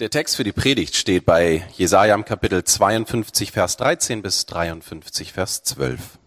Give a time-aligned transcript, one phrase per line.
[0.00, 5.32] Der Text für die Predigt steht bei Jesaja im Kapitel 52, Vers 13 bis 53,
[5.32, 6.18] Vers 12.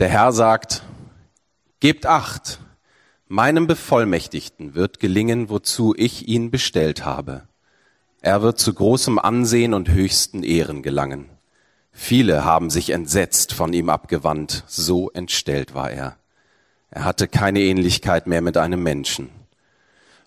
[0.00, 0.82] Der Herr sagt,
[1.78, 2.58] Gebt acht,
[3.28, 7.46] meinem Bevollmächtigten wird gelingen, wozu ich ihn bestellt habe.
[8.20, 11.30] Er wird zu großem Ansehen und höchsten Ehren gelangen.
[11.92, 16.16] Viele haben sich entsetzt von ihm abgewandt, so entstellt war er.
[16.90, 19.35] Er hatte keine Ähnlichkeit mehr mit einem Menschen.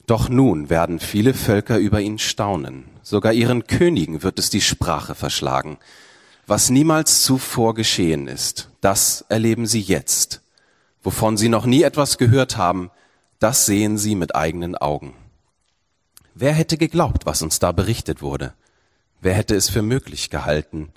[0.10, 2.86] Doch nun werden viele Völker über ihn staunen.
[3.04, 5.78] Sogar ihren Königen wird es die Sprache verschlagen.
[6.48, 10.42] Was niemals zuvor geschehen ist, das erleben sie jetzt.
[11.04, 12.90] Wovon sie noch nie etwas gehört haben,
[13.38, 15.14] das sehen sie mit eigenen Augen.
[16.34, 18.56] Wer hätte geglaubt, was uns da berichtet wurde?
[19.22, 20.90] Wer hätte es für möglich gehalten,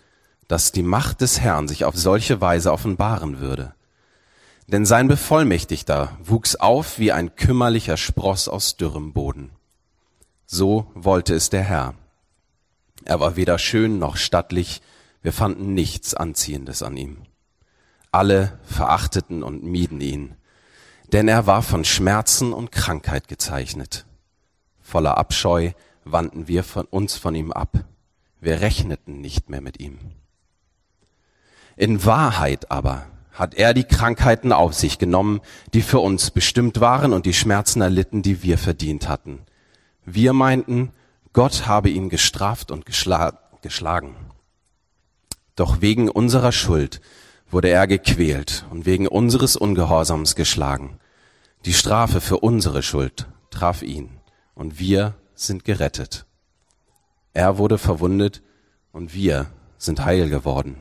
[0.49, 3.75] dass die Macht des Herrn sich auf solche Weise offenbaren würde?
[4.67, 9.51] Denn sein Bevollmächtigter wuchs auf wie ein kümmerlicher Spross aus dürrem Boden.
[10.47, 11.95] So wollte es der Herr.
[13.05, 14.81] Er war weder schön noch stattlich,
[15.23, 17.23] wir fanden nichts Anziehendes an ihm.
[18.11, 20.37] Alle verachteten und mieden ihn,
[21.13, 24.07] denn er war von Schmerzen und Krankheit gezeichnet.
[24.81, 25.73] Voller Abscheu
[26.05, 27.85] wandten wir von uns von ihm ab.
[28.41, 29.99] Wir rechneten nicht mehr mit ihm.
[31.77, 35.41] In Wahrheit aber hat er die Krankheiten auf sich genommen,
[35.73, 39.41] die für uns bestimmt waren und die Schmerzen erlitten, die wir verdient hatten.
[40.05, 40.93] Wir meinten,
[41.33, 44.17] Gott habe ihn gestraft und geschla geschlagen.
[45.57, 47.01] Doch wegen unserer Schuld
[47.51, 50.99] wurde er gequält und wegen unseres Ungehorsams geschlagen.
[51.65, 54.11] Die Strafe für unsere Schuld traf ihn
[54.55, 56.27] und wir sind gerettet.
[57.35, 58.43] Er wurde verwundet
[58.93, 59.47] und wir
[59.79, 60.77] sind heil geworden.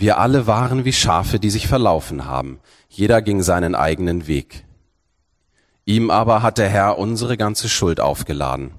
[0.00, 2.60] Wir alle waren wie Schafe, die sich verlaufen haben.
[2.88, 4.64] Jeder ging seinen eigenen Weg.
[5.86, 8.70] Ihm aber hat der Herr unsere ganze Schuld aufgeladen.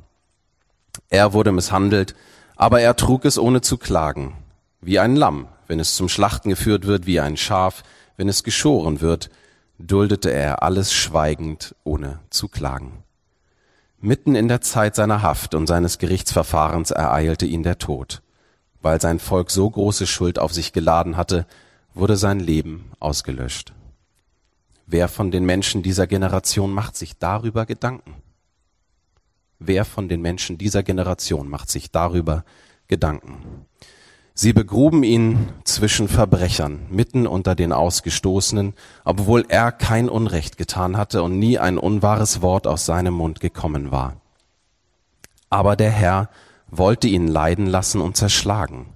[1.10, 2.16] Er wurde misshandelt,
[2.56, 4.34] aber er trug es ohne zu klagen.
[4.80, 7.84] Wie ein Lamm, wenn es zum Schlachten geführt wird, wie ein Schaf,
[8.16, 9.30] wenn es geschoren wird,
[9.78, 13.04] duldete er alles schweigend, ohne zu klagen.
[14.00, 18.22] Mitten in der Zeit seiner Haft und seines Gerichtsverfahrens ereilte ihn der Tod.
[18.82, 21.46] Weil sein Volk so große Schuld auf sich geladen hatte,
[21.94, 23.74] wurde sein Leben ausgelöscht.
[24.86, 28.16] Wer von den Menschen dieser Generation macht sich darüber Gedanken?
[29.60, 32.46] Wer von den Menschen dieser Generation macht sich darüber
[32.88, 33.66] Gedanken?
[34.34, 38.74] Sie begruben ihn zwischen Verbrechern, mitten unter den Ausgestoßenen,
[39.04, 43.92] obwohl er kein Unrecht getan hatte und nie ein unwahres Wort aus seinem Mund gekommen
[43.92, 44.16] war.
[45.50, 46.30] Aber der Herr
[46.72, 48.88] wollte ihn leiden lassen und zerschlagen,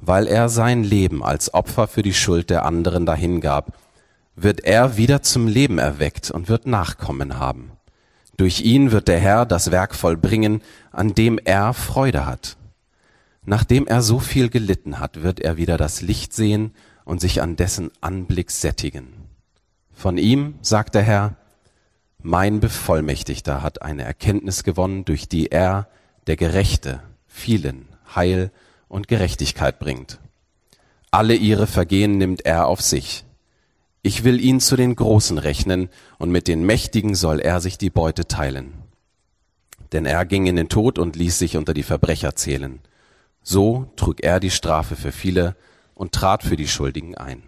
[0.00, 3.76] weil er sein Leben als Opfer für die Schuld der anderen dahingab,
[4.36, 7.72] wird er wieder zum Leben erweckt und wird Nachkommen haben.
[8.36, 10.62] Durch ihn wird der Herr das Werk vollbringen,
[10.92, 12.56] an dem er Freude hat.
[13.44, 16.72] Nachdem er so viel gelitten hat, wird er wieder das Licht sehen
[17.04, 19.08] und sich an dessen Anblick sättigen.
[19.92, 21.36] Von ihm, sagt der Herr,
[22.22, 25.88] mein Bevollmächtigter hat eine Erkenntnis gewonnen, durch die er
[26.28, 28.50] der Gerechte vielen Heil
[28.86, 30.20] und Gerechtigkeit bringt.
[31.10, 33.24] Alle ihre Vergehen nimmt er auf sich.
[34.02, 37.90] Ich will ihn zu den Großen rechnen, und mit den Mächtigen soll er sich die
[37.90, 38.74] Beute teilen.
[39.92, 42.80] Denn er ging in den Tod und ließ sich unter die Verbrecher zählen.
[43.42, 45.56] So trug er die Strafe für viele
[45.94, 47.42] und trat für die Schuldigen ein.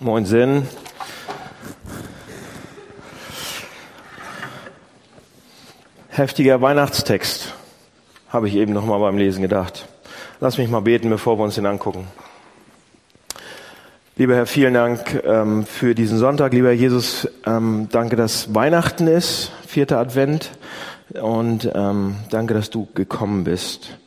[0.00, 0.66] Moin Sinn.
[6.08, 7.54] Heftiger Weihnachtstext,
[8.28, 9.86] habe ich eben noch mal beim Lesen gedacht.
[10.40, 12.08] Lass mich mal beten, bevor wir uns den angucken.
[14.16, 16.52] Lieber Herr, vielen Dank ähm, für diesen Sonntag.
[16.52, 20.50] Lieber Jesus, ähm, danke, dass Weihnachten ist, vierter Advent.
[21.20, 23.98] Und ähm, danke, dass du gekommen bist.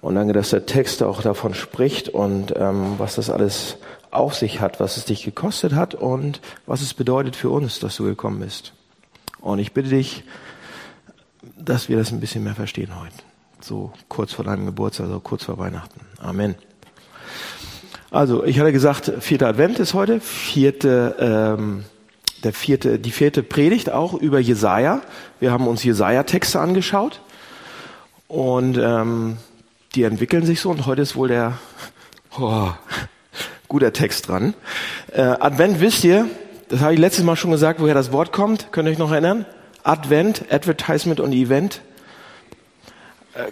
[0.00, 3.78] Und danke, dass der Text auch davon spricht und ähm, was das alles
[4.10, 7.96] auf sich hat, was es dich gekostet hat und was es bedeutet für uns, dass
[7.96, 8.72] du gekommen bist.
[9.40, 10.24] Und ich bitte dich,
[11.56, 13.14] dass wir das ein bisschen mehr verstehen heute.
[13.60, 16.00] So kurz vor deinem Geburtstag, so kurz vor Weihnachten.
[16.18, 16.54] Amen.
[18.10, 21.16] Also, ich hatte gesagt, vierter Advent ist heute, vierte,
[21.58, 21.84] ähm,
[22.42, 25.02] der vierte, die vierte Predigt auch über Jesaja.
[25.40, 27.20] Wir haben uns Jesaja-Texte angeschaut
[28.28, 29.36] und ähm,
[29.94, 31.58] die entwickeln sich so und heute ist wohl der
[32.38, 32.70] oh,
[33.68, 34.54] guter Text dran.
[35.12, 36.26] Äh, Advent wisst ihr,
[36.68, 38.72] das habe ich letztes Mal schon gesagt, woher das Wort kommt.
[38.72, 39.46] Könnt ihr euch noch erinnern?
[39.84, 41.80] Advent, Advertisement und Event.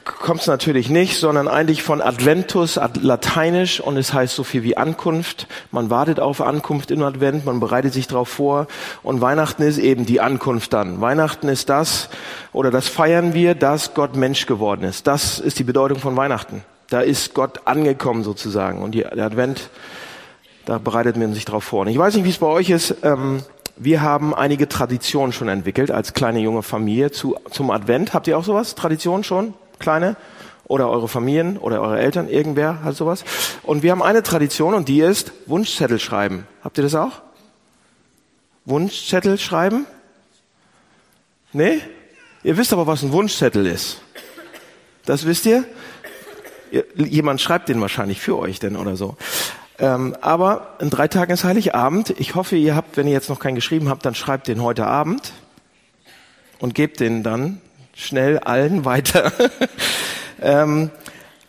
[0.05, 4.63] kommt es natürlich nicht, sondern eigentlich von Adventus, ad lateinisch, und es heißt so viel
[4.63, 5.47] wie Ankunft.
[5.71, 8.67] Man wartet auf Ankunft im Advent, man bereitet sich darauf vor,
[9.03, 11.01] und Weihnachten ist eben die Ankunft dann.
[11.01, 12.09] Weihnachten ist das,
[12.53, 15.07] oder das feiern wir, dass Gott Mensch geworden ist.
[15.07, 16.65] Das ist die Bedeutung von Weihnachten.
[16.91, 19.71] Da ist Gott angekommen sozusagen, und die, der Advent,
[20.67, 21.83] da bereitet man sich darauf vor.
[21.83, 22.97] Und ich weiß nicht, wie es bei euch ist.
[23.03, 23.43] Ähm,
[23.77, 28.13] wir haben einige Traditionen schon entwickelt als kleine junge Familie zu, zum Advent.
[28.13, 28.75] Habt ihr auch sowas?
[28.75, 29.55] Tradition schon?
[29.79, 30.17] Kleine?
[30.65, 32.29] Oder eure Familien oder eure Eltern?
[32.29, 33.25] Irgendwer hat sowas?
[33.63, 36.47] Und wir haben eine Tradition und die ist Wunschzettel schreiben.
[36.65, 37.23] Habt ihr das auch?
[38.65, 39.87] Wunschzettel schreiben?
[41.53, 41.81] Nee?
[42.43, 44.01] Ihr wisst aber, was ein Wunschzettel ist.
[45.05, 45.65] Das wisst ihr?
[46.97, 49.17] Jemand schreibt den wahrscheinlich für euch denn oder so.
[49.79, 52.11] Ähm, aber in drei Tagen ist Heiligabend.
[52.19, 54.87] Ich hoffe, ihr habt, wenn ihr jetzt noch keinen geschrieben habt, dann schreibt den heute
[54.87, 55.33] Abend
[56.59, 57.61] und gebt den dann
[57.95, 59.33] schnell allen weiter.
[60.41, 60.91] ähm,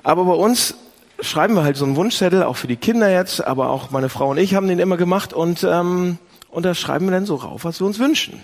[0.03, 0.75] aber bei uns
[1.19, 4.29] schreiben wir halt so einen Wunschzettel, auch für die Kinder jetzt, aber auch meine Frau
[4.29, 6.17] und ich haben den immer gemacht und, ähm,
[6.49, 8.43] und da schreiben wir dann so rauf, was wir uns wünschen.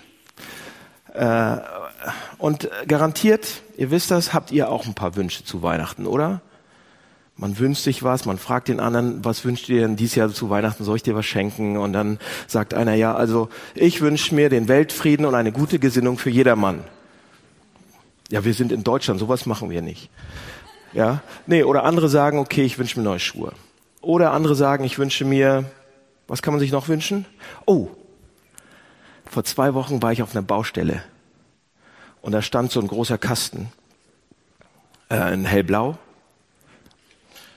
[1.12, 1.56] Äh,
[2.38, 3.46] und garantiert,
[3.76, 6.40] ihr wisst das, habt ihr auch ein paar Wünsche zu Weihnachten, oder?
[7.36, 10.50] Man wünscht sich was, man fragt den anderen, was wünscht ihr denn dieses Jahr zu
[10.50, 11.76] Weihnachten, soll ich dir was schenken?
[11.76, 16.16] Und dann sagt einer, ja, also ich wünsche mir den Weltfrieden und eine gute Gesinnung
[16.16, 16.84] für jedermann.
[18.30, 20.10] Ja, wir sind in Deutschland, sowas machen wir nicht.
[20.92, 23.52] Ja, nee, oder andere sagen, okay, ich wünsche mir neue Schuhe.
[24.00, 25.64] Oder andere sagen, ich wünsche mir,
[26.28, 27.26] was kann man sich noch wünschen?
[27.66, 27.88] Oh,
[29.24, 31.02] vor zwei Wochen war ich auf einer Baustelle
[32.22, 33.72] und da stand so ein großer Kasten
[35.10, 35.98] äh, in hellblau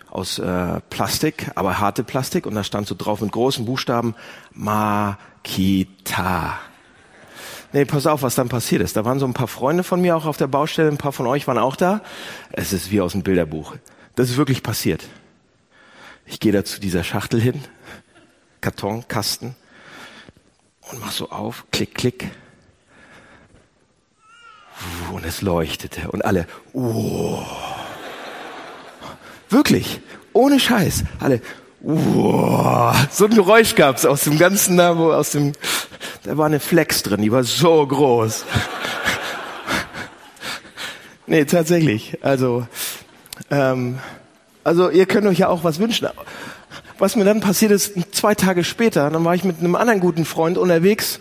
[0.09, 4.15] aus äh, Plastik, aber harte Plastik und da stand so drauf mit großen Buchstaben
[4.54, 5.88] Makita.
[7.74, 8.95] Nee, pass auf, was dann passiert ist.
[8.95, 11.27] Da waren so ein paar Freunde von mir auch auf der Baustelle, ein paar von
[11.27, 12.01] euch waren auch da.
[12.51, 13.75] Es ist wie aus dem Bilderbuch.
[14.15, 15.07] Das ist wirklich passiert.
[16.25, 17.62] Ich gehe da zu dieser Schachtel hin,
[18.62, 19.56] Karton, Kasten
[20.92, 22.31] und mach so auf, klick, klick.
[25.12, 27.44] Und es leuchtete und alle, oh.
[29.50, 30.02] Wirklich,
[30.34, 31.04] ohne Scheiß.
[31.20, 31.42] Alle,
[31.82, 35.54] wow, so ein Geräusch gab's aus dem ganzen, da, wo aus dem,
[36.24, 38.46] da war eine Flex drin, die war so groß.
[41.28, 42.18] nee, tatsächlich.
[42.22, 42.68] Also,
[43.50, 44.00] ähm,
[44.64, 46.10] also ihr könnt euch ja auch was wünschen.
[47.00, 50.26] Was mir dann passiert ist, zwei Tage später, dann war ich mit einem anderen guten
[50.26, 51.20] Freund unterwegs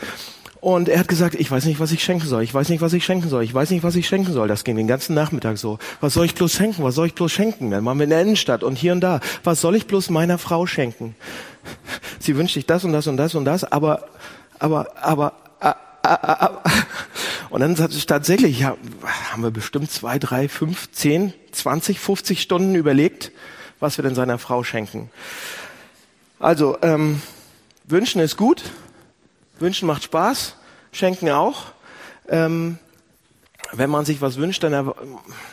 [0.66, 2.42] und er hat gesagt, ich weiß nicht, was ich schenken soll.
[2.42, 3.44] Ich weiß nicht, was ich schenken soll.
[3.44, 4.48] Ich weiß nicht, was ich schenken soll.
[4.48, 5.78] Das ging den ganzen Nachmittag so.
[6.00, 6.82] Was soll ich bloß schenken?
[6.82, 7.70] Was soll ich bloß schenken?
[7.70, 9.20] Dann waren wir in der Innenstadt und hier und da.
[9.44, 11.14] Was soll ich bloß meiner Frau schenken?
[12.18, 14.08] Sie wünscht sich das und das und das und das, aber,
[14.58, 15.34] aber, aber,
[17.50, 18.76] und dann tatsächlich ja,
[19.30, 23.30] haben wir bestimmt zwei, drei, fünf, zehn, zwanzig, fünfzig Stunden überlegt,
[23.78, 25.10] was wir denn seiner Frau schenken.
[26.40, 27.22] Also, ähm,
[27.84, 28.64] wünschen ist gut,
[29.58, 30.56] Wünschen macht Spaß,
[30.93, 31.64] schenken auch.
[32.29, 32.79] Ähm,
[33.73, 34.93] wenn man sich was wünscht, dann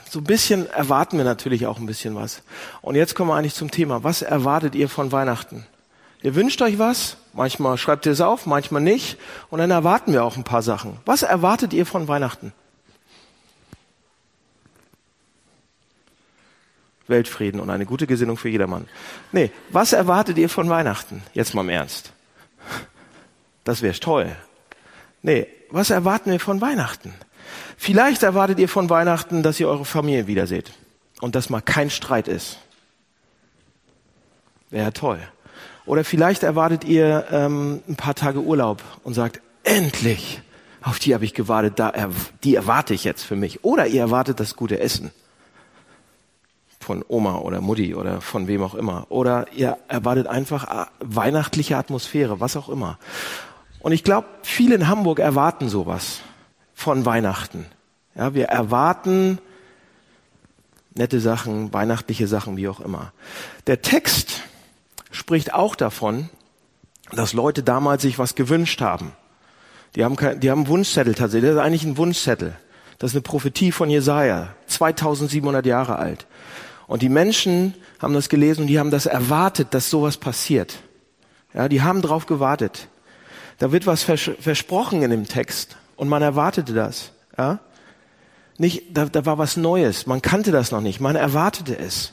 [0.09, 2.43] so ein bisschen erwarten wir natürlich auch ein bisschen was.
[2.81, 4.03] Und jetzt kommen wir eigentlich zum Thema.
[4.03, 5.65] Was erwartet ihr von Weihnachten?
[6.21, 9.17] Ihr wünscht euch was, manchmal schreibt ihr es auf, manchmal nicht.
[9.49, 10.97] Und dann erwarten wir auch ein paar Sachen.
[11.05, 12.53] Was erwartet ihr von Weihnachten?
[17.07, 18.87] Weltfrieden und eine gute Gesinnung für jedermann.
[19.33, 21.23] Nee, was erwartet ihr von Weihnachten?
[21.33, 22.13] Jetzt mal im Ernst.
[23.63, 24.35] Das wäre toll.
[25.21, 27.13] Nee, was erwarten wir von Weihnachten?
[27.77, 30.73] Vielleicht erwartet ihr von Weihnachten, dass ihr eure Familie wiederseht
[31.21, 32.59] und dass mal kein Streit ist.
[34.69, 35.19] Wäre toll.
[35.85, 40.41] Oder vielleicht erwartet ihr ähm, ein paar Tage Urlaub und sagt, endlich,
[40.81, 41.93] auf die habe ich gewartet, da,
[42.43, 43.63] die erwarte ich jetzt für mich.
[43.63, 45.11] Oder ihr erwartet das gute Essen
[46.79, 49.07] von Oma oder Mutti oder von wem auch immer.
[49.09, 52.99] Oder ihr erwartet einfach äh, weihnachtliche Atmosphäre, was auch immer.
[53.83, 56.21] Und ich glaube, viele in Hamburg erwarten sowas
[56.73, 57.65] von Weihnachten.
[58.15, 59.39] Ja, wir erwarten
[60.95, 63.11] nette Sachen, weihnachtliche Sachen, wie auch immer.
[63.67, 64.41] Der Text
[65.11, 66.29] spricht auch davon,
[67.11, 69.11] dass Leute damals sich was gewünscht haben.
[69.95, 71.49] Die haben, kein, die haben einen Wunschzettel tatsächlich.
[71.49, 72.55] Das ist eigentlich ein Wunschzettel.
[72.99, 76.25] Das ist eine Prophetie von Jesaja, 2700 Jahre alt.
[76.87, 80.79] Und die Menschen haben das gelesen und die haben das erwartet, dass sowas passiert.
[81.53, 82.87] Ja, die haben drauf gewartet.
[83.63, 87.11] Da wird was vers versprochen in dem Text und man erwartete das.
[87.37, 87.59] Ja?
[88.57, 90.05] Nicht, da, da war was Neues.
[90.05, 90.99] Man kannte das noch nicht.
[90.99, 92.11] Man erwartete es.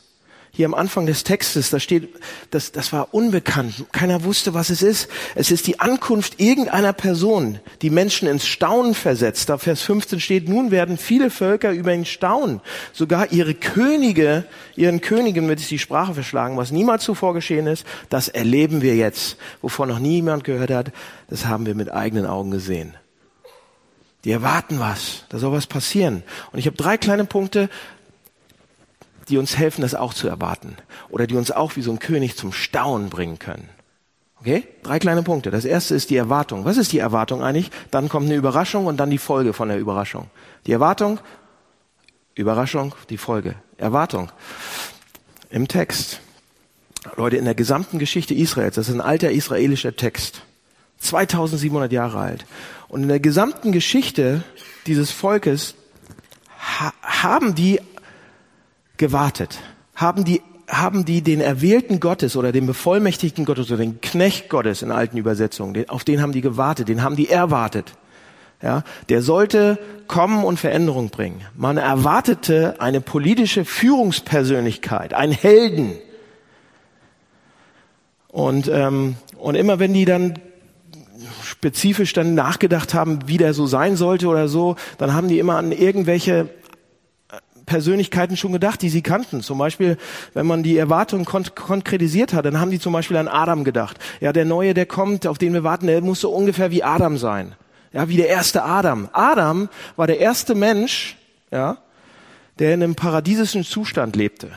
[0.52, 2.08] Hier am Anfang des Textes, da steht,
[2.50, 3.84] das, das war unbekannt.
[3.92, 5.08] Keiner wusste, was es ist.
[5.34, 9.48] Es ist die Ankunft irgendeiner Person, die Menschen ins Staunen versetzt.
[9.48, 12.60] Da Vers 15 steht, nun werden viele Völker über ihn staunen.
[12.92, 17.86] Sogar ihre Könige, ihren Königen wird es die Sprache verschlagen, was niemals zuvor geschehen ist.
[18.08, 19.36] Das erleben wir jetzt.
[19.62, 20.92] Wovon noch niemand gehört hat,
[21.28, 22.94] das haben wir mit eigenen Augen gesehen.
[24.24, 25.24] Die erwarten was.
[25.30, 26.22] Da soll was passieren.
[26.52, 27.70] Und ich habe drei kleine Punkte,
[29.30, 30.76] die uns helfen, das auch zu erwarten.
[31.08, 33.68] Oder die uns auch wie so ein König zum Staunen bringen können.
[34.40, 34.66] Okay?
[34.82, 35.50] Drei kleine Punkte.
[35.50, 36.64] Das erste ist die Erwartung.
[36.64, 37.70] Was ist die Erwartung eigentlich?
[37.90, 40.30] Dann kommt eine Überraschung und dann die Folge von der Überraschung.
[40.66, 41.20] Die Erwartung,
[42.34, 43.54] Überraschung, die Folge.
[43.76, 44.30] Erwartung.
[45.50, 46.20] Im Text.
[47.16, 50.42] Leute, in der gesamten Geschichte Israels, das ist ein alter israelischer Text.
[50.98, 52.46] 2700 Jahre alt.
[52.88, 54.42] Und in der gesamten Geschichte
[54.86, 55.74] dieses Volkes
[56.58, 57.80] ha haben die
[59.00, 59.58] gewartet?
[59.96, 64.82] Haben die, haben die den Erwählten Gottes oder den Bevollmächtigten Gottes oder den Knecht Gottes
[64.82, 67.94] in alten Übersetzungen, auf den haben die gewartet, den haben die erwartet.
[68.62, 71.40] Ja, der sollte kommen und Veränderung bringen.
[71.56, 75.94] Man erwartete eine politische Führungspersönlichkeit, einen Helden.
[78.28, 80.34] Und, ähm, und immer wenn die dann
[81.42, 85.56] spezifisch dann nachgedacht haben, wie der so sein sollte oder so, dann haben die immer
[85.56, 86.50] an irgendwelche
[87.70, 89.42] Persönlichkeiten schon gedacht, die sie kannten.
[89.42, 89.96] Zum Beispiel,
[90.34, 93.96] wenn man die Erwartungen kon konkretisiert hat, dann haben die zum Beispiel an Adam gedacht.
[94.20, 97.16] Ja, der Neue, der kommt, auf den wir warten, der muss so ungefähr wie Adam
[97.16, 97.54] sein.
[97.92, 99.08] Ja, wie der erste Adam.
[99.12, 101.16] Adam war der erste Mensch,
[101.52, 101.78] ja,
[102.58, 104.50] der in einem paradiesischen Zustand lebte.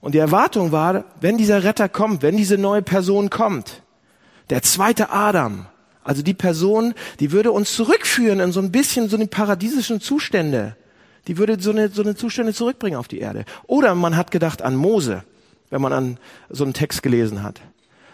[0.00, 3.82] Und die Erwartung war, wenn dieser Retter kommt, wenn diese neue Person kommt,
[4.48, 5.66] der zweite Adam,
[6.04, 10.76] also die Person, die würde uns zurückführen in so ein bisschen so eine paradiesischen Zustände.
[11.30, 13.44] Die würde so eine, so eine Zustände zurückbringen auf die Erde.
[13.68, 15.22] Oder man hat gedacht an Mose,
[15.70, 16.18] wenn man an
[16.48, 17.60] so einen Text gelesen hat.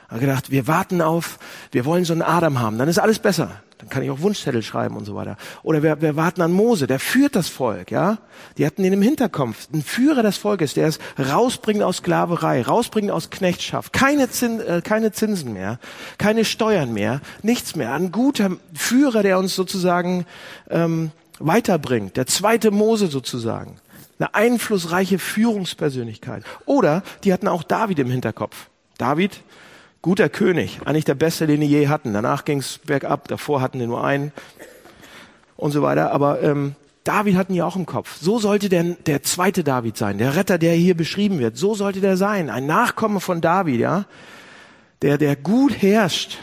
[0.09, 1.39] Hat gedacht, wir warten auf,
[1.73, 3.63] wir wollen so einen Adam haben, dann ist alles besser.
[3.79, 5.39] Dann kann ich auch Wunschzettel schreiben und so weiter.
[5.63, 8.19] Oder wir, wir warten an Mose, der führt das Volk, ja.
[8.59, 13.11] Die hatten ihn im Hinterkopf, ein Führer des Volkes, der es rausbringt aus Sklaverei, rausbringt
[13.11, 15.79] aus Knechtschaft, keine, Zin, äh, keine Zinsen mehr,
[16.19, 17.95] keine Steuern mehr, nichts mehr.
[17.95, 20.27] Ein guter Führer, der uns sozusagen
[20.69, 22.17] ähm, weiterbringt.
[22.17, 23.77] Der zweite Mose sozusagen.
[24.19, 26.45] Eine einflussreiche Führungspersönlichkeit.
[26.65, 28.69] Oder die hatten auch David im Hinterkopf.
[28.99, 29.43] David,
[30.01, 32.15] guter König, eigentlich der beste, den die je hatten.
[32.15, 34.33] Danach ging's bergab, davor hatten die nur einen
[35.57, 36.13] und so weiter.
[36.13, 38.17] Aber ähm, David hatten die auch im Kopf.
[38.21, 41.57] So sollte der, der zweite David sein, der Retter, der hier beschrieben wird.
[41.57, 44.07] So sollte der sein, ein Nachkomme von David, ja,
[45.03, 46.39] der, der gut herrscht,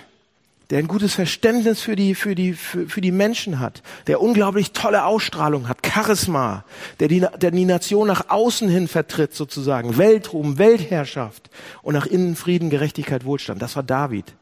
[0.69, 4.71] der ein gutes Verständnis für die, für die, für, für die Menschen hat, der unglaublich
[4.71, 6.63] tolle Ausstrahlung hat, Charisma,
[6.99, 11.49] der die, der die Nation nach außen hin vertritt sozusagen, Weltruhm, Weltherrschaft
[11.81, 13.61] und nach innen Frieden, Gerechtigkeit, Wohlstand.
[13.61, 14.33] Das war David.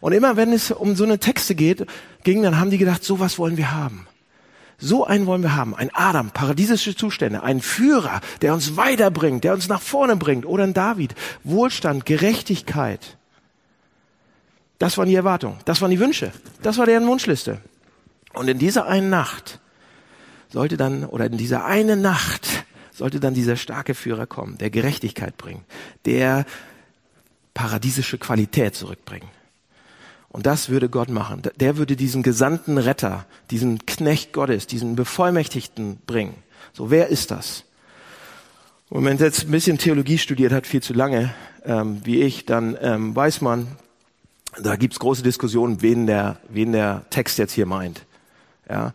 [0.00, 1.86] Und immer wenn es um so eine Texte geht,
[2.22, 4.06] ging, dann haben die gedacht, so was wollen wir haben.
[4.78, 5.76] So einen wollen wir haben.
[5.76, 10.44] Ein Adam, paradiesische Zustände, ein Führer, der uns weiterbringt, der uns nach vorne bringt.
[10.44, 11.14] Oder ein David,
[11.44, 13.16] Wohlstand, Gerechtigkeit.
[14.82, 17.60] Das waren die Erwartungen, das waren die Wünsche, das war deren Wunschliste.
[18.32, 19.60] Und in dieser einen Nacht
[20.48, 25.36] sollte dann, oder in dieser einen Nacht sollte dann dieser starke Führer kommen, der Gerechtigkeit
[25.38, 25.62] bringt,
[26.04, 26.46] der
[27.54, 29.28] paradiesische Qualität zurückbringen.
[30.30, 31.42] Und das würde Gott machen.
[31.60, 36.34] Der würde diesen gesandten Retter, diesen Knecht Gottes, diesen Bevollmächtigten bringen.
[36.72, 37.66] So, wer ist das?
[38.88, 41.32] Und wenn man jetzt ein bisschen Theologie studiert hat, viel zu lange,
[41.64, 43.68] ähm, wie ich, dann ähm, weiß man,
[44.60, 48.04] da gibt's große Diskussionen, wen der, wen der Text jetzt hier meint.
[48.68, 48.92] Ja,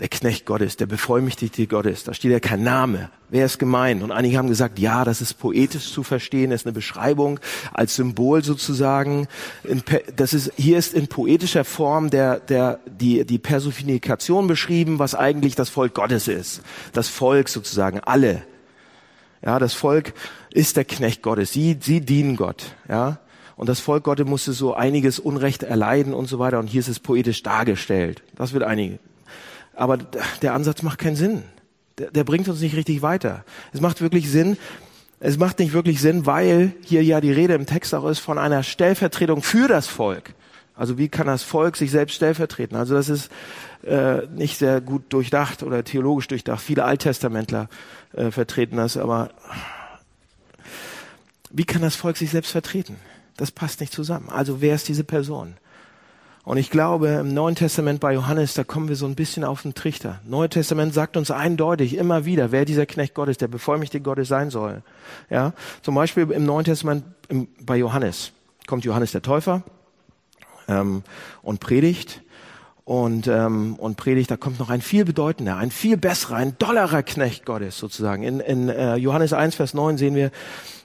[0.00, 3.10] der Knecht Gottes, der Bevollmächtigte Gottes, da steht ja kein Name.
[3.30, 4.02] Wer ist gemeint?
[4.02, 7.40] Und einige haben gesagt, ja, das ist poetisch zu verstehen, das ist eine Beschreibung
[7.72, 9.26] als Symbol sozusagen.
[10.14, 15.56] Das ist, hier ist in poetischer Form der, der, die, die Personifikation beschrieben, was eigentlich
[15.56, 16.62] das Volk Gottes ist.
[16.92, 18.44] Das Volk sozusagen, alle.
[19.44, 20.14] Ja, das Volk
[20.52, 21.52] ist der Knecht Gottes.
[21.52, 22.76] Sie, sie dienen Gott.
[22.88, 23.18] Ja,
[23.58, 26.60] und das Volk Gottes musste so einiges Unrecht erleiden und so weiter.
[26.60, 28.22] Und hier ist es poetisch dargestellt.
[28.36, 29.00] Das wird einige.
[29.74, 29.98] Aber
[30.42, 31.42] der Ansatz macht keinen Sinn.
[31.98, 33.44] Der, der bringt uns nicht richtig weiter.
[33.72, 34.56] Es macht wirklich Sinn,
[35.18, 38.38] es macht nicht wirklich Sinn, weil hier ja die Rede im Text auch ist von
[38.38, 40.34] einer Stellvertretung für das Volk.
[40.76, 42.76] Also wie kann das Volk sich selbst stellvertreten?
[42.76, 43.28] Also das ist
[43.82, 46.60] äh, nicht sehr gut durchdacht oder theologisch durchdacht.
[46.62, 47.68] Viele Alttestamentler
[48.12, 49.30] äh, vertreten das, aber
[51.50, 52.94] wie kann das Volk sich selbst vertreten?
[53.38, 54.28] Das passt nicht zusammen.
[54.28, 55.54] Also wer ist diese Person?
[56.48, 59.62] Und ich glaube, im Neuen Testament bei Johannes, da kommen wir so ein bisschen auf
[59.62, 60.20] den Trichter.
[60.24, 64.50] Neue Testament sagt uns eindeutig immer wieder, wer dieser Knecht Gottes, der bevollmächtigte Gottes sein
[64.50, 64.82] soll.
[65.30, 65.52] Ja,
[65.82, 68.32] zum Beispiel im Neuen Testament im, bei Johannes
[68.66, 69.62] kommt Johannes der Täufer
[70.66, 71.04] ähm,
[71.42, 72.22] und predigt
[72.84, 77.04] und, ähm, und predigt, da kommt noch ein viel bedeutender, ein viel besserer, ein dollerer
[77.04, 78.24] Knecht Gottes sozusagen.
[78.24, 80.32] In, in äh, Johannes 1, Vers 9 sehen wir,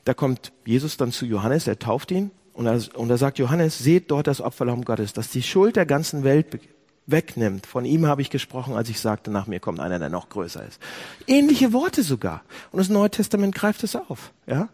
[0.05, 3.79] da kommt Jesus dann zu Johannes, er tauft ihn und da, und da sagt Johannes,
[3.79, 6.59] seht dort das Opferlamm Gottes, das die Schuld der ganzen Welt
[7.07, 7.65] wegnimmt.
[7.65, 10.65] Von ihm habe ich gesprochen, als ich sagte, nach mir kommt einer, der noch größer
[10.65, 10.79] ist.
[11.27, 12.41] Ähnliche Worte sogar.
[12.71, 14.31] Und das Neue Testament greift es auf.
[14.45, 14.69] Ja,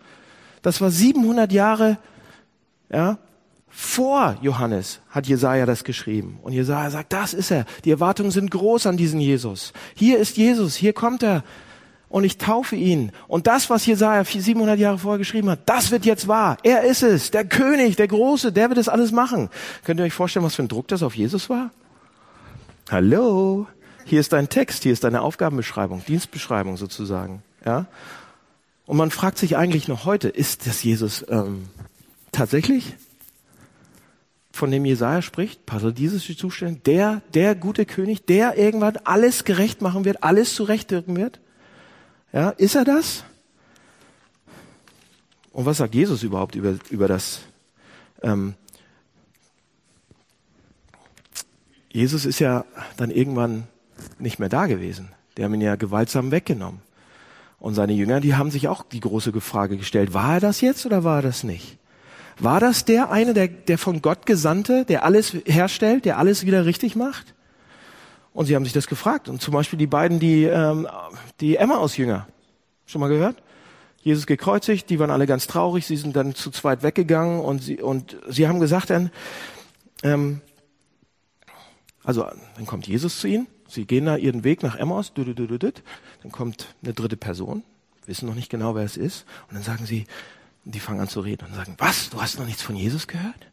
[0.62, 1.98] das war 700 Jahre,
[2.92, 3.18] ja,
[3.72, 6.40] vor Johannes hat Jesaja das geschrieben.
[6.42, 7.66] Und Jesaja sagt, das ist er.
[7.86, 9.74] Die Erwartungen sind groß an diesen Jesus.
[9.96, 11.44] Hier ist Jesus, hier kommt er
[12.10, 13.12] und ich taufe ihn.
[13.28, 16.58] Und das, was Jesaja 700 Jahre vorher geschrieben hat, das wird jetzt wahr.
[16.64, 19.50] Er ist es, der König, der Große, der wird es alles machen.
[19.84, 21.72] Könnt ihr euch vorstellen, was für ein Druck das auf Jesus war?
[22.90, 23.68] Hallo,
[24.06, 27.44] hier ist dein Text, hier ist deine Aufgabenbeschreibung, Dienstbeschreibung sozusagen.
[27.64, 27.86] Ja?
[28.88, 31.68] Und man fragt sich eigentlich noch heute, ist das Jesus ähm,
[32.32, 32.96] tatsächlich?
[34.52, 40.04] von dem Jesaja spricht, paradiesische Zustände, der, der gute König, der irgendwann alles gerecht machen
[40.04, 41.40] wird, alles zurechtwirken wird?
[42.32, 43.24] Ja, ist er das?
[45.52, 47.40] Und was sagt Jesus überhaupt über, über das?
[48.22, 48.54] Ähm,
[51.92, 52.66] Jesus ist ja
[52.98, 53.68] dann irgendwann
[54.20, 55.10] nicht mehr da gewesen.
[55.38, 56.82] Die haben ihn ja gewaltsam weggenommen.
[57.60, 60.86] Und seine Jünger, die haben sich auch die große Frage gestellt, war er das jetzt
[60.86, 61.78] oder war er das nicht?
[62.38, 66.66] War das der eine, der, der von Gott Gesandte, der alles herstellt, der alles wieder
[66.66, 67.34] richtig macht?
[68.40, 69.28] Und sie haben sich das gefragt.
[69.28, 70.88] Und zum Beispiel die beiden, die, ähm,
[71.42, 72.26] die Emmaus-Jünger.
[72.86, 73.36] Schon mal gehört?
[74.02, 77.82] Jesus gekreuzigt, die waren alle ganz traurig, sie sind dann zu zweit weggegangen und sie,
[77.82, 79.12] und sie haben gesagt dann,
[80.04, 80.40] ähm,
[82.06, 86.74] also dann kommt Jesus zu ihnen, sie gehen da ihren Weg nach Emmaus, dann kommt
[86.82, 87.64] eine dritte Person,
[88.06, 90.08] wissen noch nicht genau, wer es ist, und dann sagen sie,
[90.64, 93.49] die fangen an zu reden und sagen, was, du hast noch nichts von Jesus gehört?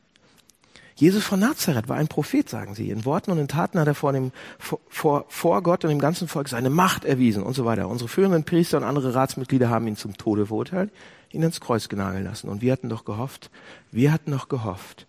[0.98, 2.88] Jesus von Nazareth war ein Prophet, sagen sie.
[2.88, 6.26] In Worten und in Taten hat er vor, dem, vor, vor Gott und dem ganzen
[6.26, 7.86] Volk seine Macht erwiesen und so weiter.
[7.88, 10.90] Unsere führenden Priester und andere Ratsmitglieder haben ihn zum Tode verurteilt,
[11.32, 12.48] ihn ins Kreuz genageln lassen.
[12.48, 13.50] Und wir hatten doch gehofft,
[13.92, 15.06] wir hatten noch gehofft,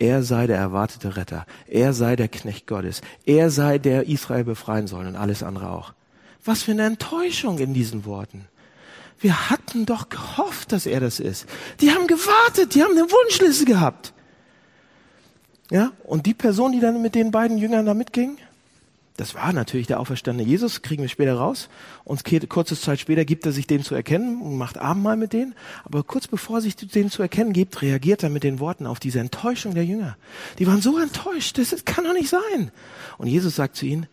[0.00, 4.88] er sei der erwartete Retter, er sei der Knecht Gottes, er sei der Israel befreien
[4.88, 5.92] soll und alles andere auch.
[6.44, 8.46] Was für eine Enttäuschung in diesen Worten.
[9.20, 11.46] Wir hatten doch gehofft, dass er das ist.
[11.80, 14.12] Die haben gewartet, die haben eine Wunschliste gehabt.
[15.70, 18.36] Ja, und die Person, die dann mit den beiden Jüngern da mitging,
[19.16, 21.68] das war natürlich der auferstandene Jesus, kriegen wir später raus.
[22.02, 25.54] Und kurze Zeit später gibt er sich dem zu erkennen und macht Abendmahl mit denen.
[25.84, 28.98] Aber kurz bevor er sich denen zu erkennen gibt, reagiert er mit den Worten auf
[28.98, 30.16] diese Enttäuschung der Jünger.
[30.58, 32.72] Die waren so enttäuscht, das kann doch nicht sein.
[33.16, 34.06] Und Jesus sagt zu ihnen,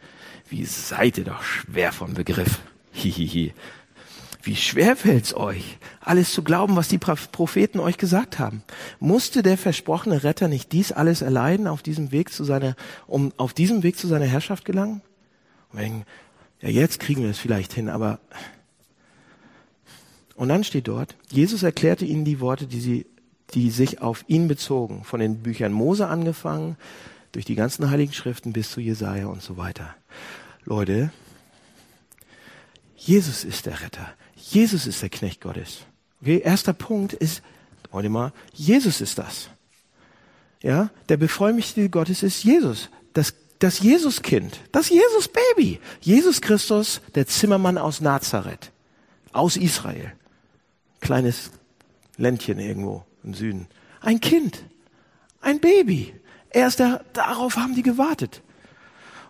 [0.50, 2.60] wie seid ihr doch schwer vom Begriff.
[2.92, 3.54] Hihihi.
[4.44, 8.64] Wie schwer fällt's euch, alles zu glauben, was die Propheten euch gesagt haben?
[9.00, 12.76] Musste der versprochene Retter nicht dies alles erleiden auf diesem Weg zu seiner,
[13.06, 15.02] um auf diesem Weg zu seiner Herrschaft gelangen?
[15.72, 16.06] Wegen,
[16.60, 18.20] ja, jetzt kriegen wir es vielleicht hin, aber
[20.36, 23.06] und dann steht dort, Jesus erklärte ihnen die Worte, die sie,
[23.54, 26.78] die sich auf ihn bezogen, von den Büchern Mose angefangen,
[27.32, 29.94] durch die ganzen heiligen Schriften bis zu Jesaja und so weiter.
[30.66, 31.12] Leute,
[32.96, 34.08] Jesus ist der Retter.
[34.42, 35.82] Jesus ist der Knecht Gottes.
[36.22, 37.42] Okay, erster Punkt ist,
[37.92, 39.50] heute mal, Jesus ist das.
[40.62, 42.90] Ja, der Bevollmächtigte Gottes ist Jesus.
[43.14, 45.80] Das, das Jesuskind, das Jesus-Baby.
[46.02, 48.72] Jesus Christus, der Zimmermann aus Nazareth,
[49.32, 50.14] aus Israel.
[51.00, 51.52] Kleines
[52.18, 53.68] Ländchen irgendwo im Süden.
[54.02, 54.64] Ein Kind,
[55.42, 56.14] ein Baby.
[56.52, 58.42] Er ist der, darauf haben die gewartet.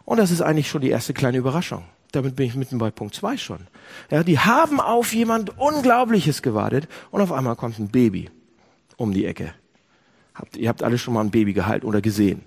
[0.04, 1.86] Und das ist eigentlich schon die erste kleine Überraschung.
[2.12, 3.68] Damit bin ich mitten bei Punkt zwei schon.
[4.10, 8.30] Ja, die haben auf jemand Unglaubliches gewartet und auf einmal kommt ein Baby
[8.98, 9.54] um die Ecke.
[10.36, 12.44] Habt, ihr habt alle schon mal ein Baby gehalten oder gesehen.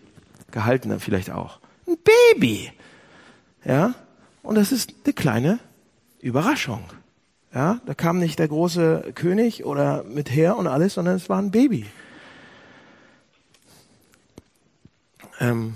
[0.50, 1.58] Gehalten dann vielleicht auch.
[1.86, 1.96] Ein
[2.34, 2.72] Baby!
[3.64, 3.94] Ja,
[4.42, 5.58] und das ist eine kleine
[6.20, 6.84] Überraschung.
[7.54, 11.38] Ja, da kam nicht der große König oder mit her und alles, sondern es war
[11.38, 11.86] ein Baby.
[15.40, 15.74] Ähm,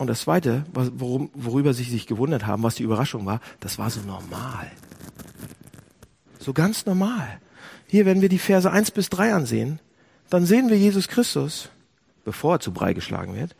[0.00, 3.90] und das Zweite, worum, worüber sie sich gewundert haben, was die Überraschung war, das war
[3.90, 4.70] so normal.
[6.38, 7.38] So ganz normal.
[7.86, 9.78] Hier, wenn wir die Verse 1 bis 3 ansehen,
[10.30, 11.68] dann sehen wir Jesus Christus,
[12.24, 13.54] bevor er zu Brei geschlagen wird,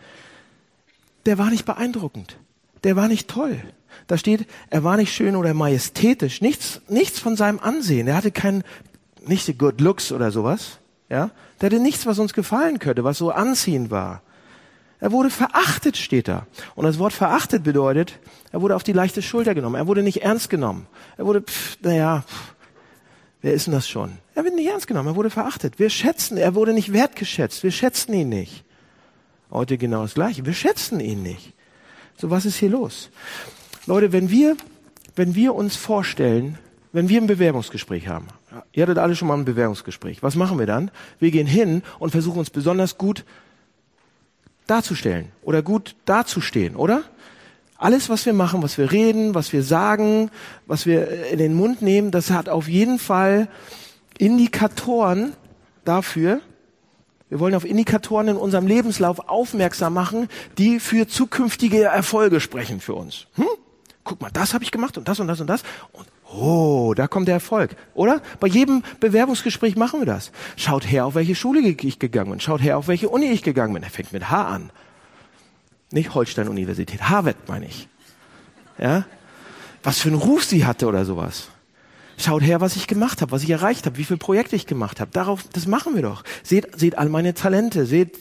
[1.26, 2.38] der war nicht beeindruckend.
[2.85, 3.61] Der war nicht toll.
[4.07, 6.40] Da steht, er war nicht schön oder majestätisch.
[6.40, 8.09] Nichts, nichts von seinem Ansehen.
[8.09, 8.64] Er hatte kein,
[9.26, 10.79] nicht good looks oder sowas.
[11.11, 11.33] Ja?
[11.61, 14.22] Der hatte nichts, was uns gefallen könnte, was so anziehend war.
[15.01, 16.47] Er wurde verachtet, steht da.
[16.75, 18.19] Und das Wort verachtet bedeutet,
[18.53, 19.77] er wurde auf die leichte Schulter genommen.
[19.77, 20.87] Er wurde nicht ernst genommen.
[21.17, 22.55] Er wurde, pff, naja, pff,
[23.41, 24.19] wer ist denn das schon?
[24.35, 25.09] Er wird nicht ernst genommen.
[25.09, 25.79] Er wurde verachtet.
[25.79, 27.63] Wir schätzen, er wurde nicht wertgeschätzt.
[27.63, 28.65] Wir schätzen ihn nicht.
[29.51, 30.45] Heute genau das Gleiche.
[30.45, 31.55] Wir schätzen ihn nicht.
[32.17, 33.11] So, was ist hier los?
[33.87, 34.57] Leute, wenn wir,
[35.17, 36.59] wenn wir uns vorstellen,
[36.93, 38.29] wenn wir ein Bewerbungsgespräch haben,
[38.73, 40.91] ihr hattet alle schon mal ein Bewerbungsgespräch, was machen wir dann?
[41.19, 43.25] Wir gehen hin und versuchen uns besonders gut
[44.70, 47.02] darzustellen oder gut dazustehen, oder?
[47.76, 50.30] Alles, was wir machen, was wir reden, was wir sagen,
[50.66, 53.48] was wir in den Mund nehmen, das hat auf jeden Fall
[54.18, 55.33] Indikatoren
[55.85, 56.40] dafür.
[57.30, 60.28] Wir wollen auf Indikatoren in unserem Lebenslauf aufmerksam machen,
[60.59, 63.26] die für zukünftige Erfolge sprechen für uns.
[63.37, 63.46] Hm?
[64.04, 65.62] Guck mal, das habe ich gemacht und das und das und das.
[65.92, 68.23] Und Oh, da kommt der Erfolg, oder?
[68.38, 70.31] Bei jedem Bewerbungsgespräch machen wir das.
[70.57, 72.40] Schaut her, auf welche Schule ich gegangen bin.
[72.40, 73.83] Schaut her, auf welche Uni ich gegangen bin.
[73.83, 74.71] Er fängt mit H an.
[75.90, 77.88] Nicht Holstein-Universität, Harvard meine ich.
[78.79, 79.07] Ja?
[79.83, 81.49] Was für einen Ruf sie hatte oder sowas.
[82.16, 85.01] Schaut her, was ich gemacht habe, was ich erreicht habe, wie viele Projekte ich gemacht
[85.01, 85.11] habe.
[85.11, 86.23] Darauf, das machen wir doch.
[86.43, 88.19] Seht, seht all meine Talente, seht,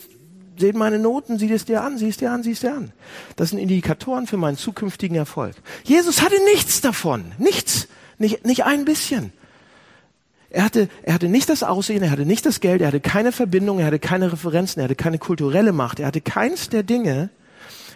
[0.57, 2.91] seht meine Noten, sieh es dir an, sieh es dir an, sieh es dir an.
[3.35, 5.55] Das sind Indikatoren für meinen zukünftigen Erfolg.
[5.83, 7.33] Jesus hatte nichts davon.
[7.37, 7.87] Nichts.
[8.19, 9.33] Nicht, nicht ein bisschen.
[10.51, 13.31] Er hatte, er hatte nicht das Aussehen, er hatte nicht das Geld, er hatte keine
[13.31, 17.29] Verbindung, er hatte keine Referenzen, er hatte keine kulturelle Macht, er hatte keins der Dinge,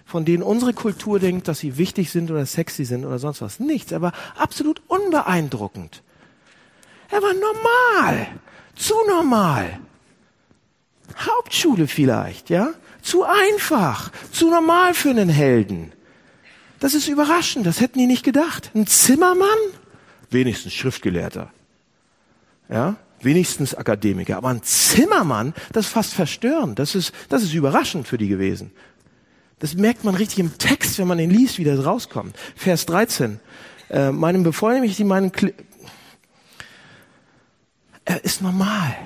[0.06, 3.60] von denen unsere Kultur denkt, dass sie wichtig sind oder sexy sind oder sonst was.
[3.60, 3.92] Nichts.
[3.92, 6.04] Er war absolut unbeeindruckend.
[7.10, 8.28] Er war normal.
[8.76, 9.80] Zu normal.
[11.18, 12.70] Hauptschule vielleicht, ja?
[13.02, 14.12] Zu einfach.
[14.32, 15.92] Zu normal für einen Helden.
[16.80, 17.66] Das ist überraschend.
[17.66, 18.72] Das hätten die nicht gedacht.
[18.76, 19.48] Ein Zimmermann?
[20.34, 21.52] Wenigstens Schriftgelehrter.
[22.70, 24.38] Ja, wenigstens Akademiker.
[24.38, 26.80] Aber ein Zimmermann, das ist fast verstörend.
[26.80, 28.72] Das ist, das ist überraschend für die gewesen.
[29.60, 32.36] Das merkt man richtig im Text, wenn man den liest, wie das rauskommt.
[32.56, 33.40] Vers 13.
[33.90, 34.46] Äh, meinem
[34.84, 35.54] ich die meinen, Kle
[38.06, 38.98] er ist normal.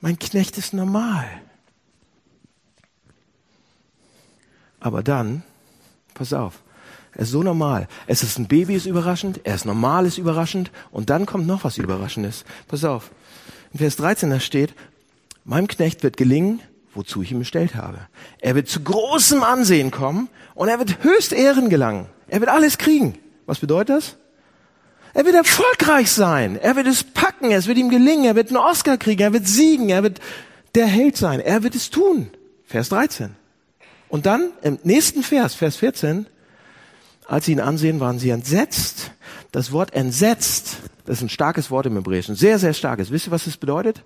[0.00, 1.26] Mein Knecht ist normal.
[4.80, 5.42] Aber dann,
[6.12, 6.62] pass auf,
[7.14, 7.88] er ist so normal.
[8.06, 9.40] Es ist ein Baby, ist überraschend.
[9.44, 10.70] Er ist normal, ist überraschend.
[10.90, 12.44] Und dann kommt noch was Überraschendes.
[12.68, 13.10] Pass auf.
[13.72, 14.74] In Vers 13 da steht,
[15.44, 16.60] meinem Knecht wird gelingen,
[16.94, 17.98] wozu ich ihn bestellt habe.
[18.40, 22.06] Er wird zu großem Ansehen kommen und er wird höchst Ehren gelangen.
[22.28, 23.18] Er wird alles kriegen.
[23.44, 24.16] Was bedeutet das?
[25.14, 26.56] Er wird erfolgreich sein.
[26.56, 27.50] Er wird es packen.
[27.50, 28.24] Es wird ihm gelingen.
[28.24, 29.20] Er wird einen Oscar kriegen.
[29.20, 29.90] Er wird siegen.
[29.90, 30.20] Er wird
[30.74, 31.40] der Held sein.
[31.40, 32.30] Er wird es tun.
[32.64, 33.36] Vers 13.
[34.08, 36.26] Und dann im nächsten Vers, Vers 14,
[37.32, 39.12] als sie ihn ansehen, waren sie entsetzt.
[39.52, 43.10] Das Wort entsetzt, das ist ein starkes Wort im Hebräischen, sehr, sehr starkes.
[43.10, 44.02] Wisst ihr, was es bedeutet?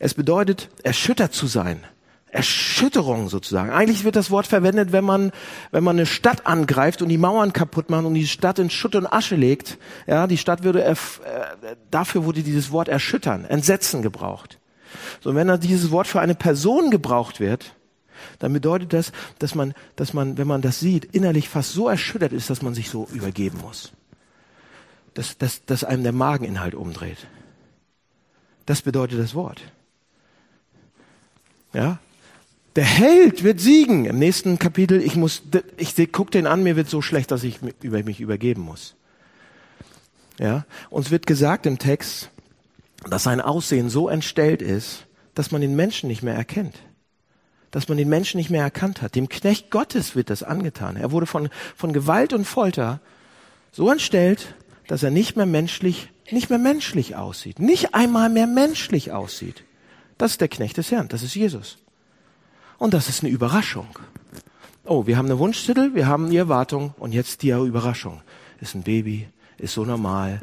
[0.00, 1.84] Es bedeutet, erschüttert zu sein.
[2.30, 3.70] Erschütterung sozusagen.
[3.70, 5.30] Eigentlich wird das Wort verwendet, wenn man,
[5.70, 8.96] wenn man eine Stadt angreift und die Mauern kaputt macht und die Stadt in Schutt
[8.96, 9.78] und Asche legt.
[10.08, 10.96] Ja, die Stadt würde, äh,
[11.92, 14.58] dafür wurde dieses Wort erschüttern, entsetzen gebraucht.
[15.20, 17.76] So, wenn da dieses Wort für eine Person gebraucht wird,
[18.38, 22.32] dann bedeutet das, dass man, dass man, wenn man das sieht, innerlich fast so erschüttert
[22.32, 23.92] ist, dass man sich so übergeben muss.
[25.14, 27.26] Dass, dass, dass einem der Mageninhalt umdreht.
[28.66, 29.62] Das bedeutet das Wort.
[31.72, 31.98] Ja?
[32.76, 34.04] Der Held wird siegen.
[34.04, 35.42] Im nächsten Kapitel, ich muss,
[35.76, 38.94] ich guck den an, mir wird so schlecht, dass ich über mich übergeben muss.
[40.38, 40.66] Ja?
[40.90, 42.30] Uns wird gesagt im Text,
[43.08, 46.76] dass sein Aussehen so entstellt ist, dass man den Menschen nicht mehr erkennt
[47.70, 49.14] dass man den Menschen nicht mehr erkannt hat.
[49.14, 50.96] Dem Knecht Gottes wird das angetan.
[50.96, 53.00] Er wurde von, von Gewalt und Folter
[53.72, 54.54] so entstellt,
[54.86, 57.58] dass er nicht mehr menschlich, nicht mehr menschlich aussieht.
[57.58, 59.64] Nicht einmal mehr menschlich aussieht.
[60.16, 61.08] Das ist der Knecht des Herrn.
[61.08, 61.78] Das ist Jesus.
[62.78, 63.88] Und das ist eine Überraschung.
[64.84, 68.22] Oh, wir haben eine Wunschzettel, wir haben die Erwartung und jetzt die Überraschung.
[68.60, 69.28] Ist ein Baby,
[69.58, 70.40] ist so normal,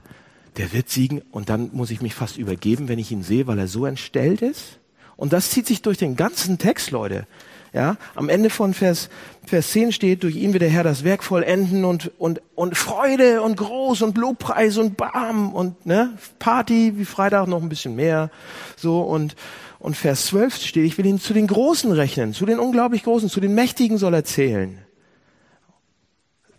[0.57, 3.57] der wird siegen und dann muss ich mich fast übergeben, wenn ich ihn sehe, weil
[3.57, 4.79] er so entstellt ist.
[5.17, 7.25] Und das zieht sich durch den ganzen Text, Leute.
[7.73, 9.10] Ja, am Ende von Vers,
[9.45, 13.41] Vers 10 steht, durch ihn wird der Herr das Werk vollenden und, und, und Freude
[13.41, 18.32] und Groß und Lobpreis und Bam und, ne, Party wie Freitag noch ein bisschen mehr,
[18.78, 19.36] so und,
[19.80, 23.30] und Vers 12 steht, ich will ihn zu den Großen rechnen, zu den unglaublich Großen,
[23.30, 24.80] zu den Mächtigen soll er zählen.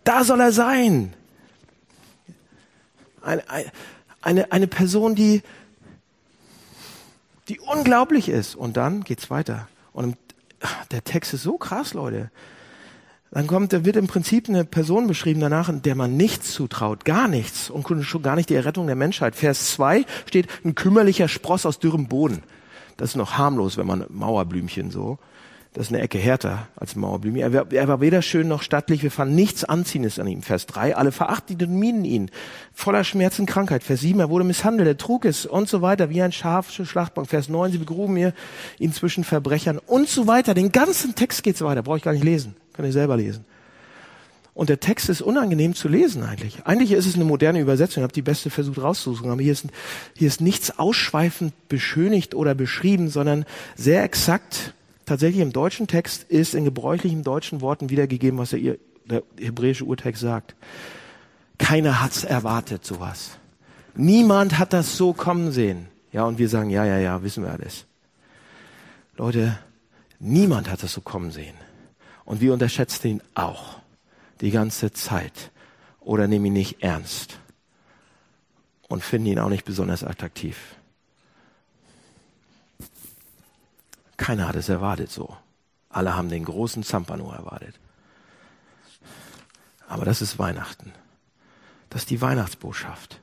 [0.03, 1.13] Da soll er sein.
[3.23, 3.43] Eine,
[4.21, 5.41] eine, eine Person, die,
[7.49, 8.55] die unglaublich ist.
[8.55, 9.67] Und dann geht's weiter.
[9.93, 10.17] Und
[10.91, 12.31] der Text ist so krass, Leute.
[13.31, 17.27] Dann kommt, da wird im Prinzip eine Person beschrieben danach, der man nichts zutraut, gar
[17.27, 19.35] nichts und schon gar nicht die Errettung der Menschheit.
[19.35, 22.41] Vers 2 steht ein kümmerlicher Spross aus dürrem Boden.
[22.95, 25.19] Das ist noch harmlos, wenn man Mauerblümchen so.
[25.77, 27.39] Das ist eine Ecke härter als Mauerblümchen.
[27.39, 29.03] Er, war, er war weder schön noch stattlich.
[29.03, 30.41] Wir fanden nichts Anziehendes an ihm.
[30.41, 30.95] Vers 3.
[30.95, 32.31] Alle verachteten und mieden ihn.
[32.73, 33.83] Voller Schmerzen, Krankheit.
[33.83, 34.19] Vers 7.
[34.19, 34.87] Er wurde misshandelt.
[34.87, 36.09] Er trug es und so weiter.
[36.09, 37.29] Wie ein Schaf zur Schlachtbank.
[37.29, 37.73] Vers 9.
[37.73, 38.17] Sie begruben
[38.79, 40.55] ihn zwischen Verbrechern und so weiter.
[40.55, 41.83] Den ganzen Text geht's weiter.
[41.83, 42.55] Brauche ich gar nicht lesen.
[42.73, 43.45] Kann ich selber lesen.
[44.55, 46.65] Und der Text ist unangenehm zu lesen eigentlich.
[46.65, 48.01] Eigentlich ist es eine moderne Übersetzung.
[48.01, 49.29] Ich habe die beste versucht rauszusuchen.
[49.29, 49.67] Aber hier ist,
[50.15, 54.73] hier ist nichts ausschweifend beschönigt oder beschrieben, sondern sehr exakt
[55.07, 60.21] tatsächlich im deutschen Text ist in gebräuchlichen deutschen Worten wiedergegeben, was der, der hebräische Urtext
[60.21, 60.55] sagt.
[61.57, 63.39] Keiner hat's erwartet, sowas.
[63.95, 65.87] Niemand hat das so kommen sehen.
[66.11, 67.85] Ja, und wir sagen, ja, ja, ja, wissen wir alles.
[69.15, 69.57] Leute,
[70.19, 71.55] niemand hat das so kommen sehen.
[72.23, 73.79] Und wir unterschätzen ihn auch.
[74.41, 75.51] Die ganze Zeit.
[75.99, 77.39] Oder nehmen ihn nicht ernst.
[78.87, 80.57] Und finden ihn auch nicht besonders attraktiv.
[84.17, 85.37] Keiner hat es erwartet so.
[85.89, 87.75] Alle haben den großen Zampano erwartet.
[89.87, 90.91] Aber das ist Weihnachten.
[91.89, 93.21] Das ist die Weihnachtsbotschaft.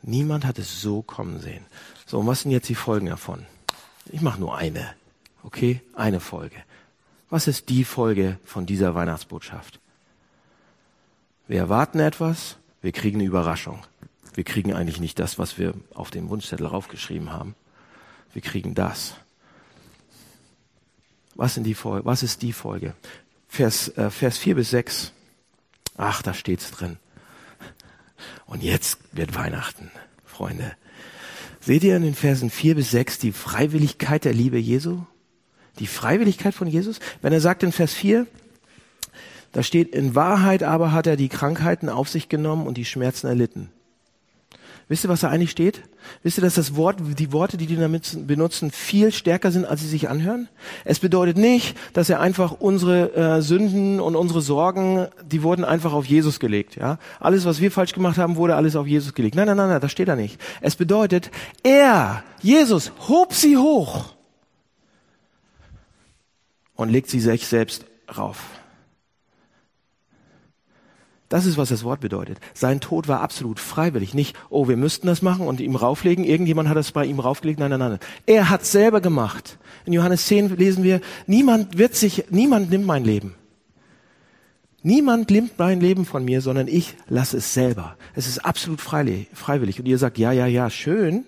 [0.00, 1.66] Niemand hat es so kommen sehen.
[2.06, 3.46] So, und was sind jetzt die Folgen davon?
[4.06, 4.94] Ich mache nur eine.
[5.42, 5.80] Okay?
[5.94, 6.56] Eine Folge.
[7.30, 9.80] Was ist die Folge von dieser Weihnachtsbotschaft?
[11.46, 13.84] Wir erwarten etwas, wir kriegen eine Überraschung.
[14.34, 17.54] Wir kriegen eigentlich nicht das, was wir auf dem Wunschzettel raufgeschrieben haben.
[18.32, 19.14] Wir kriegen das.
[21.34, 22.94] Was, sind die Folge, was ist die Folge?
[23.48, 25.12] Vers, äh, Vers 4 bis 6.
[25.96, 26.98] Ach, da steht's drin.
[28.46, 29.90] Und jetzt wird Weihnachten,
[30.24, 30.72] Freunde.
[31.60, 35.02] Seht ihr in den Versen 4 bis 6 die Freiwilligkeit der Liebe Jesu?
[35.78, 36.98] Die Freiwilligkeit von Jesus?
[37.22, 38.26] Wenn er sagt in Vers 4,
[39.52, 43.26] da steht, in Wahrheit aber hat er die Krankheiten auf sich genommen und die Schmerzen
[43.26, 43.70] erlitten.
[44.92, 45.80] Wisst ihr, was da eigentlich steht?
[46.22, 49.80] Wisst ihr, dass das Wort, die Worte, die die damit benutzen, viel stärker sind, als
[49.80, 50.50] sie sich anhören?
[50.84, 55.94] Es bedeutet nicht, dass er einfach unsere äh, Sünden und unsere Sorgen, die wurden einfach
[55.94, 56.76] auf Jesus gelegt.
[56.76, 59.34] Ja, alles, was wir falsch gemacht haben, wurde alles auf Jesus gelegt.
[59.34, 60.38] Nein, nein, nein, nein, das steht da nicht.
[60.60, 61.30] Es bedeutet,
[61.62, 64.12] er, Jesus, hob sie hoch
[66.74, 68.44] und legt sie sich selbst rauf.
[71.32, 72.36] Das ist, was das Wort bedeutet.
[72.52, 74.12] Sein Tod war absolut freiwillig.
[74.12, 76.26] Nicht, oh, wir müssten das machen und ihm rauflegen.
[76.26, 77.58] Irgendjemand hat das bei ihm raufgelegt.
[77.58, 77.98] Nein, nein, nein.
[78.26, 79.56] Er hat selber gemacht.
[79.86, 83.34] In Johannes 10 lesen wir, niemand wird sich, niemand nimmt mein Leben.
[84.82, 87.96] Niemand nimmt mein Leben von mir, sondern ich lasse es selber.
[88.14, 89.80] Es ist absolut freiwillig.
[89.80, 91.24] Und ihr sagt, ja, ja, ja, schön.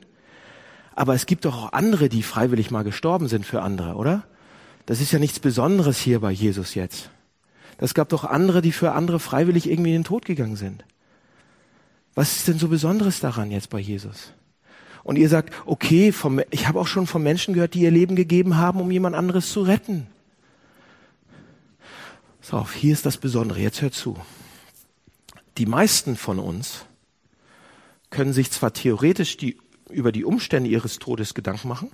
[0.95, 4.25] Aber es gibt doch auch andere, die freiwillig mal gestorben sind für andere, oder?
[4.85, 7.09] Das ist ja nichts Besonderes hier bei Jesus jetzt.
[7.79, 10.85] Es gab doch andere, die für andere freiwillig irgendwie in den Tod gegangen sind.
[12.15, 14.33] Was ist denn so Besonderes daran jetzt bei Jesus?
[15.03, 18.17] Und ihr sagt, okay, vom, ich habe auch schon von Menschen gehört, die ihr Leben
[18.17, 20.07] gegeben haben, um jemand anderes zu retten.
[22.41, 23.61] So, hier ist das Besondere.
[23.61, 24.17] Jetzt hört zu.
[25.59, 26.85] Die meisten von uns
[28.11, 29.59] können sich zwar theoretisch die,
[29.91, 31.91] über die Umstände ihres Todes Gedanken machen.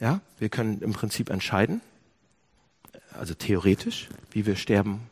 [0.00, 1.80] Ja, wir können im Prinzip entscheiden,
[3.14, 5.10] also theoretisch, wie wir sterben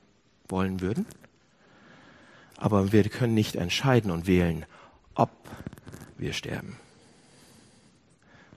[0.48, 1.06] wollen würden.
[2.56, 4.66] Aber wir können nicht entscheiden und wählen,
[5.14, 5.30] ob
[6.16, 6.76] wir sterben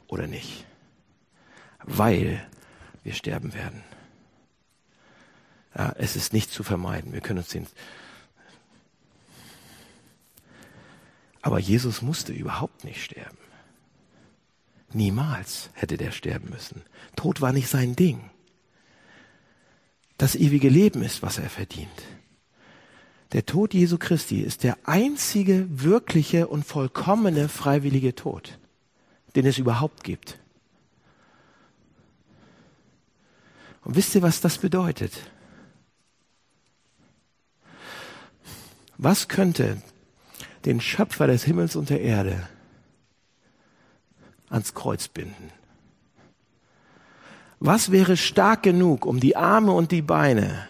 [0.08, 0.66] oder nicht,
[1.84, 2.46] weil
[3.04, 3.84] wir sterben werden.
[5.76, 7.14] Ja, es ist nicht zu vermeiden.
[7.14, 7.68] Wir können uns den.
[11.42, 13.38] Aber Jesus musste überhaupt nicht sterben.
[14.94, 16.84] Niemals hätte der sterben müssen.
[17.16, 18.30] Tod war nicht sein Ding
[20.18, 22.04] das ewige Leben ist, was er verdient.
[23.34, 28.60] Der Tod Jesu Christi ist der einzige wirkliche und vollkommene freiwillige Tod,
[29.36, 30.40] den es überhaupt gibt.
[33.84, 35.12] Und wisst ihr, was das bedeutet?
[38.98, 39.82] Was könnte
[40.64, 42.48] den Schöpfer des Himmels und der Erde
[44.50, 45.52] ans Kreuz binden?
[47.60, 50.68] Was wäre stark genug, um die Arme und die Beine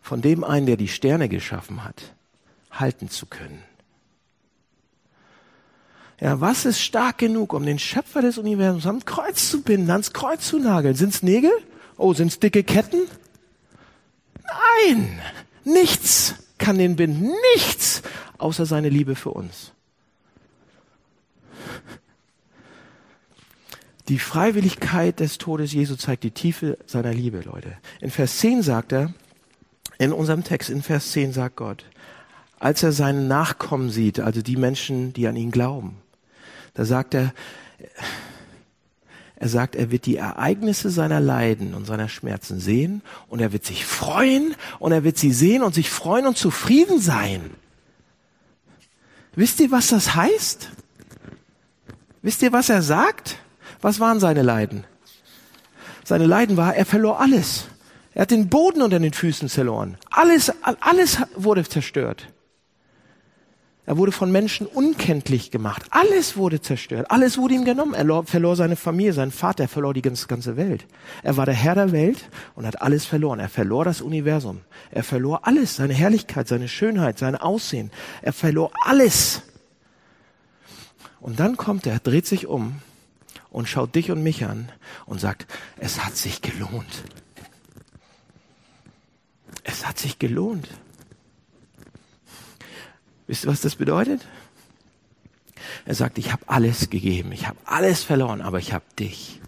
[0.00, 2.14] von dem einen, der die Sterne geschaffen hat,
[2.70, 3.62] halten zu können?
[6.20, 10.12] Ja, was ist stark genug, um den Schöpfer des Universums ans Kreuz zu binden, ans
[10.12, 10.96] Kreuz zu nageln?
[10.96, 11.52] Sind's Nägel?
[11.96, 13.02] Oh, sind's dicke Ketten?
[14.44, 15.20] Nein,
[15.64, 18.02] nichts kann den binden, nichts,
[18.38, 19.72] außer seine Liebe für uns.
[24.08, 27.76] Die Freiwilligkeit des Todes Jesu zeigt die Tiefe seiner Liebe, Leute.
[28.00, 29.12] In Vers 10 sagt er,
[29.98, 31.84] in unserem Text, in Vers 10 sagt Gott,
[32.58, 35.96] als er seinen Nachkommen sieht, also die Menschen, die an ihn glauben,
[36.74, 37.34] da sagt er,
[39.40, 43.64] Er sagt, er wird die Ereignisse seiner Leiden und seiner Schmerzen sehen und er wird
[43.64, 47.50] sich freuen und er wird sie sehen und sich freuen und zufrieden sein.
[49.36, 50.70] Wisst ihr, was das heißt?
[52.22, 53.38] Wisst ihr, was er sagt?
[53.80, 54.84] Was waren seine Leiden?
[56.04, 57.66] Seine Leiden war, er verlor alles.
[58.14, 59.96] Er hat den Boden unter den Füßen verloren.
[60.10, 62.28] Alles, alles wurde zerstört.
[63.86, 65.84] Er wurde von Menschen unkenntlich gemacht.
[65.90, 67.10] Alles wurde zerstört.
[67.10, 67.94] Alles wurde ihm genommen.
[67.94, 70.86] Er verlor seine Familie, seinen Vater, er verlor die ganze Welt.
[71.22, 73.38] Er war der Herr der Welt und hat alles verloren.
[73.38, 74.60] Er verlor das Universum.
[74.90, 77.90] Er verlor alles, seine Herrlichkeit, seine Schönheit, sein Aussehen.
[78.20, 79.42] Er verlor alles.
[81.20, 82.82] Und dann kommt er, dreht sich um
[83.50, 84.70] und schaut dich und mich an
[85.06, 85.46] und sagt,
[85.78, 87.04] es hat sich gelohnt.
[89.64, 90.68] Es hat sich gelohnt.
[93.26, 94.26] Wisst ihr, was das bedeutet?
[95.84, 99.40] Er sagt, ich habe alles gegeben, ich habe alles verloren, aber ich habe dich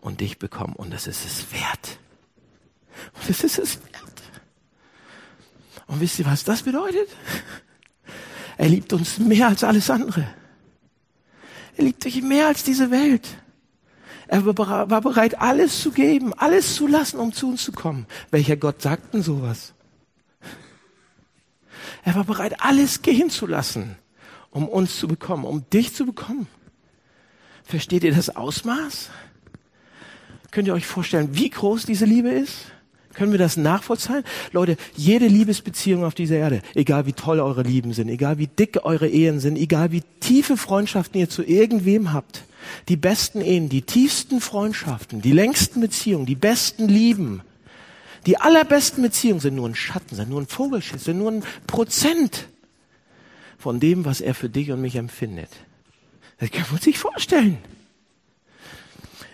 [0.00, 1.98] und dich bekommen und das ist es wert.
[3.14, 4.22] Und das ist es wert.
[5.86, 7.08] Und wisst ihr, was das bedeutet?
[8.56, 10.26] Er liebt uns mehr als alles andere.
[11.76, 13.28] Er liebt dich mehr als diese Welt.
[14.34, 18.04] Er war bereit, alles zu geben, alles zu lassen, um zu uns zu kommen.
[18.32, 19.74] Welcher Gott sagt denn sowas?
[22.02, 23.94] Er war bereit, alles gehen zu lassen,
[24.50, 26.48] um uns zu bekommen, um dich zu bekommen.
[27.62, 29.10] Versteht ihr das Ausmaß?
[30.50, 32.56] Könnt ihr euch vorstellen, wie groß diese Liebe ist?
[33.12, 34.24] Können wir das nachvollziehen?
[34.50, 38.80] Leute, jede Liebesbeziehung auf dieser Erde, egal wie toll eure Lieben sind, egal wie dick
[38.82, 42.42] eure Ehen sind, egal wie tiefe Freundschaften ihr zu irgendwem habt,
[42.88, 47.42] die besten Ehen, die tiefsten Freundschaften, die längsten Beziehungen, die besten Lieben,
[48.26, 52.48] die allerbesten Beziehungen sind nur ein Schatten, sind nur ein Vogelschiss, sind nur ein Prozent
[53.58, 55.50] von dem, was er für dich und mich empfindet.
[56.38, 57.58] Das kann man sich vorstellen.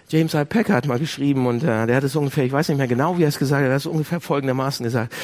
[0.09, 0.45] James I.
[0.45, 3.17] Packer hat mal geschrieben und äh, der hat es ungefähr, ich weiß nicht mehr genau,
[3.17, 5.15] wie er es gesagt hat, er hat es ungefähr folgendermaßen gesagt.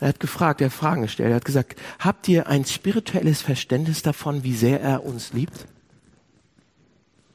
[0.00, 4.02] Er hat gefragt, er hat Fragen gestellt, er hat gesagt, habt ihr ein spirituelles Verständnis
[4.02, 5.66] davon, wie sehr er uns liebt?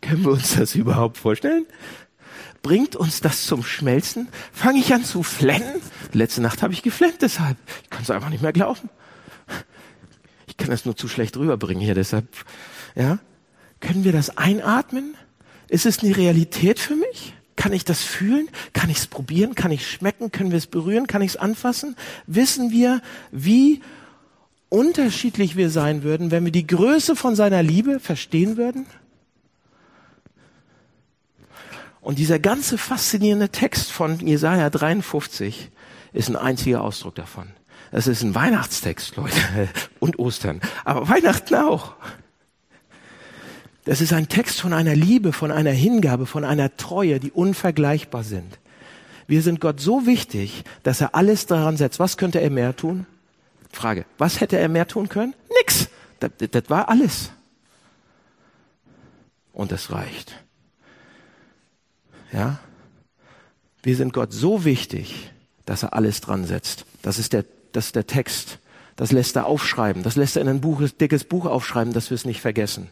[0.08, 1.66] Können wir uns das überhaupt vorstellen?
[2.64, 4.30] Bringt uns das zum Schmelzen?
[4.54, 5.82] Fange ich an zu flennen?
[6.14, 7.58] Letzte Nacht habe ich geflennt deshalb.
[7.84, 8.90] Ich kann es einfach nicht mehr glauben.
[10.48, 12.28] Ich kann das nur zu schlecht rüberbringen hier, deshalb,
[12.96, 13.20] ja.
[13.80, 15.16] Können wir das einatmen?
[15.68, 17.34] Ist es eine Realität für mich?
[17.58, 18.48] Kann ich das fühlen?
[18.74, 19.56] Kann ich es probieren?
[19.56, 20.32] Kann ich schmecken?
[20.32, 21.08] Können wir es berühren?
[21.08, 21.96] Kann ich es anfassen?
[22.28, 23.82] Wissen wir, wie
[24.70, 28.86] unterschiedlich wir sein würden, wenn wir die Größe von seiner Liebe verstehen würden?
[32.08, 35.70] Und dieser ganze faszinierende Text von Jesaja 53
[36.14, 37.50] ist ein einziger Ausdruck davon.
[37.92, 39.36] Es ist ein Weihnachtstext, Leute,
[40.00, 41.96] und Ostern, aber Weihnachten auch.
[43.84, 48.24] Das ist ein Text von einer Liebe, von einer Hingabe, von einer Treue, die unvergleichbar
[48.24, 48.58] sind.
[49.28, 52.00] Wir sind Gott so wichtig, dass er alles daran setzt.
[52.00, 53.06] Was könnte er mehr tun?
[53.74, 54.06] Frage.
[54.18, 55.34] Was hätte er mehr tun können?
[55.60, 55.90] Nix.
[56.22, 57.32] Das, das war alles.
[59.52, 60.47] Und es reicht.
[62.32, 62.60] Ja?
[63.84, 65.32] Wir sind Gott so wichtig,
[65.66, 66.86] dass er alles dran setzt.
[67.02, 68.60] Das ist der, das ist der Text.
[68.96, 70.04] Das lässt er aufschreiben.
[70.04, 72.90] Das lässt er in ein Buch, dickes Buch aufschreiben, dass wir es nicht vergessen.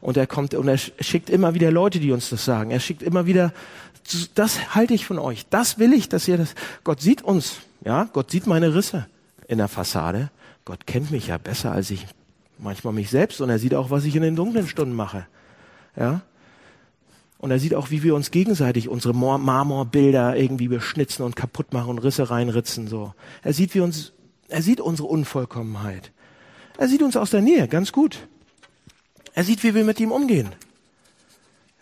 [0.00, 2.70] Und er kommt und er schickt immer wieder Leute, die uns das sagen.
[2.70, 3.52] Er schickt immer wieder,
[4.34, 5.46] das halte ich von euch.
[5.50, 6.54] Das will ich, dass ihr das,
[6.84, 7.56] Gott sieht uns.
[7.84, 9.06] Ja, Gott sieht meine Risse
[9.46, 10.30] in der Fassade.
[10.64, 12.06] Gott kennt mich ja besser als ich
[12.58, 15.26] manchmal mich selbst und er sieht auch, was ich in den dunklen Stunden mache.
[15.96, 16.22] Ja.
[17.38, 21.90] Und er sieht auch, wie wir uns gegenseitig unsere Marmorbilder irgendwie beschnitzen und kaputt machen
[21.90, 23.14] und Risse reinritzen, so.
[23.42, 24.12] Er sieht, wie uns,
[24.48, 26.10] er sieht unsere Unvollkommenheit.
[26.78, 28.26] Er sieht uns aus der Nähe, ganz gut.
[29.34, 30.48] Er sieht, wie wir mit ihm umgehen.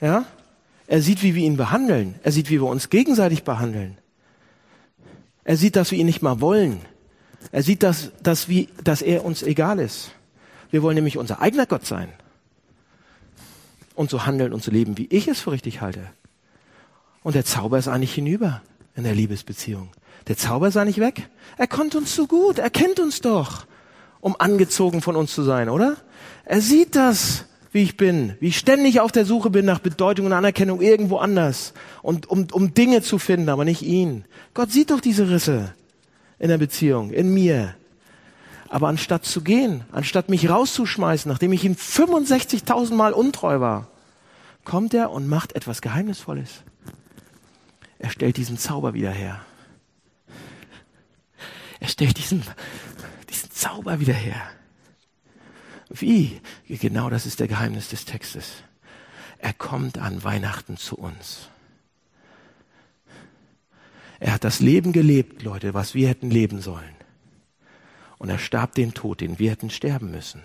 [0.00, 0.26] Ja?
[0.86, 2.16] Er sieht, wie wir ihn behandeln.
[2.22, 3.96] Er sieht, wie wir uns gegenseitig behandeln.
[5.42, 6.80] Er sieht, dass wir ihn nicht mal wollen.
[7.52, 10.10] Er sieht, dass, dass, wie, dass er uns egal ist.
[10.70, 12.08] Wir wollen nämlich unser eigener Gott sein.
[13.96, 16.06] Und so handeln und so leben, wie ich es für richtig halte.
[17.24, 18.62] Und der Zauber ist eigentlich hinüber
[18.94, 19.88] in der Liebesbeziehung.
[20.28, 21.28] Der Zauber ist eigentlich weg.
[21.56, 22.58] Er konnte uns so gut.
[22.58, 23.66] Er kennt uns doch,
[24.20, 25.96] um angezogen von uns zu sein, oder?
[26.44, 30.26] Er sieht das, wie ich bin, wie ich ständig auf der Suche bin nach Bedeutung
[30.26, 34.24] und Anerkennung irgendwo anders und um, um Dinge zu finden, aber nicht ihn.
[34.54, 35.74] Gott sieht doch diese Risse
[36.38, 37.74] in der Beziehung, in mir.
[38.68, 43.88] Aber anstatt zu gehen, anstatt mich rauszuschmeißen, nachdem ich ihm 65.000 Mal untreu war,
[44.64, 46.62] kommt er und macht etwas Geheimnisvolles.
[47.98, 49.40] Er stellt diesen Zauber wieder her.
[51.80, 52.42] Er stellt diesen,
[53.30, 54.42] diesen Zauber wieder her.
[55.88, 56.40] Wie?
[56.68, 58.54] Genau das ist der Geheimnis des Textes.
[59.38, 61.48] Er kommt an Weihnachten zu uns.
[64.18, 66.95] Er hat das Leben gelebt, Leute, was wir hätten leben sollen.
[68.18, 70.42] Und er starb den Tod, den wir hätten sterben müssen.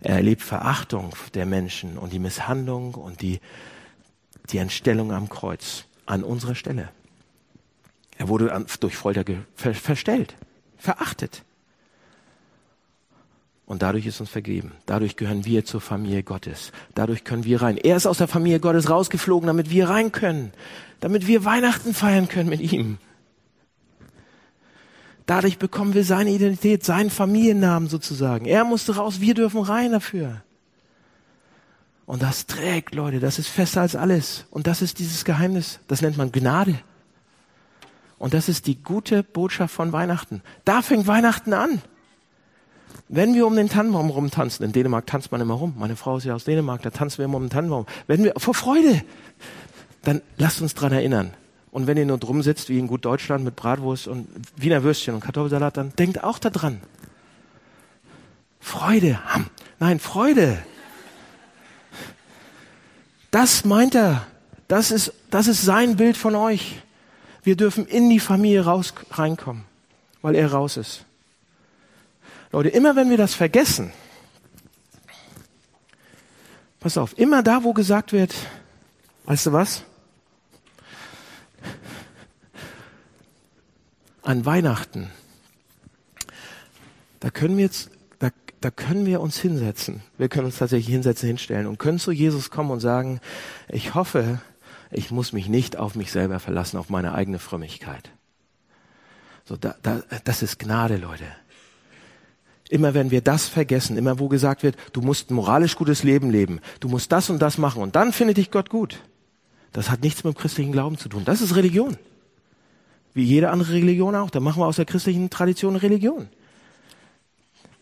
[0.00, 3.40] Er erlebt Verachtung der Menschen und die Misshandlung und die,
[4.50, 6.88] die Entstellung am Kreuz an unserer Stelle.
[8.18, 10.34] Er wurde an, durch Folter ver, verstellt,
[10.76, 11.44] verachtet.
[13.64, 14.72] Und dadurch ist uns vergeben.
[14.86, 16.72] Dadurch gehören wir zur Familie Gottes.
[16.94, 17.78] Dadurch können wir rein.
[17.78, 20.52] Er ist aus der Familie Gottes rausgeflogen, damit wir rein können.
[21.00, 22.98] Damit wir Weihnachten feiern können mit ihm.
[25.26, 28.46] Dadurch bekommen wir seine Identität, seinen Familiennamen sozusagen.
[28.46, 30.42] Er musste raus, wir dürfen rein dafür.
[32.06, 34.46] Und das trägt, Leute, das ist fester als alles.
[34.50, 36.78] Und das ist dieses Geheimnis, das nennt man Gnade.
[38.18, 40.42] Und das ist die gute Botschaft von Weihnachten.
[40.64, 41.82] Da fängt Weihnachten an.
[43.08, 45.74] Wenn wir um den Tannenbaum rumtanzen, in Dänemark tanzt man immer rum.
[45.78, 47.86] Meine Frau ist ja aus Dänemark, da tanzen wir immer um den Tannenbaum.
[48.06, 49.02] Wenn wir vor Freude,
[50.02, 51.32] dann lasst uns dran erinnern.
[51.72, 55.14] Und wenn ihr nur drum sitzt, wie in gut Deutschland mit Bratwurst und Wiener Würstchen
[55.14, 56.82] und Kartoffelsalat, dann denkt auch daran.
[58.60, 59.18] Freude,
[59.80, 60.62] nein, Freude.
[63.30, 64.26] Das meint er.
[64.68, 66.76] Das ist, das ist sein Bild von euch.
[67.42, 69.64] Wir dürfen in die Familie raus, reinkommen,
[70.20, 71.06] weil er raus ist.
[72.52, 73.92] Leute, immer wenn wir das vergessen,
[76.80, 78.34] pass auf, immer da, wo gesagt wird,
[79.24, 79.84] weißt du was?
[84.22, 85.10] An Weihnachten,
[87.18, 90.02] da können wir jetzt, da, da können wir uns hinsetzen.
[90.18, 93.20] Wir können uns tatsächlich hinsetzen, hinstellen und können zu Jesus kommen und sagen,
[93.68, 94.40] ich hoffe,
[94.90, 98.10] ich muss mich nicht auf mich selber verlassen, auf meine eigene Frömmigkeit.
[99.44, 101.24] So, da, da, das ist Gnade, Leute.
[102.68, 106.30] Immer wenn wir das vergessen, immer wo gesagt wird, du musst ein moralisch gutes Leben
[106.30, 109.00] leben, du musst das und das machen und dann findet dich Gott gut.
[109.72, 111.24] Das hat nichts mit dem christlichen Glauben zu tun.
[111.24, 111.96] Das ist Religion.
[113.14, 114.30] Wie jede andere Religion auch.
[114.30, 116.28] Da machen wir aus der christlichen Tradition Religion.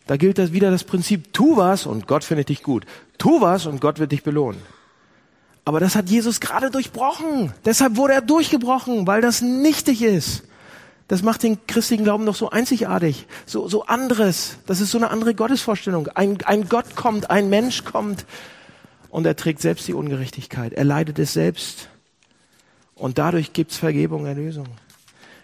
[0.07, 2.85] Da gilt das wieder das Prinzip, tu was und Gott findet dich gut.
[3.17, 4.61] Tu was und Gott wird dich belohnen.
[5.63, 7.53] Aber das hat Jesus gerade durchbrochen.
[7.65, 10.43] Deshalb wurde er durchgebrochen, weil das nichtig ist.
[11.07, 14.57] Das macht den christlichen Glauben doch so einzigartig, so, so anderes.
[14.65, 16.07] Das ist so eine andere Gottesvorstellung.
[16.07, 18.25] Ein, ein Gott kommt, ein Mensch kommt
[19.09, 20.73] und er trägt selbst die Ungerechtigkeit.
[20.73, 21.89] Er leidet es selbst.
[22.95, 24.67] Und dadurch gibt's Vergebung, Erlösung.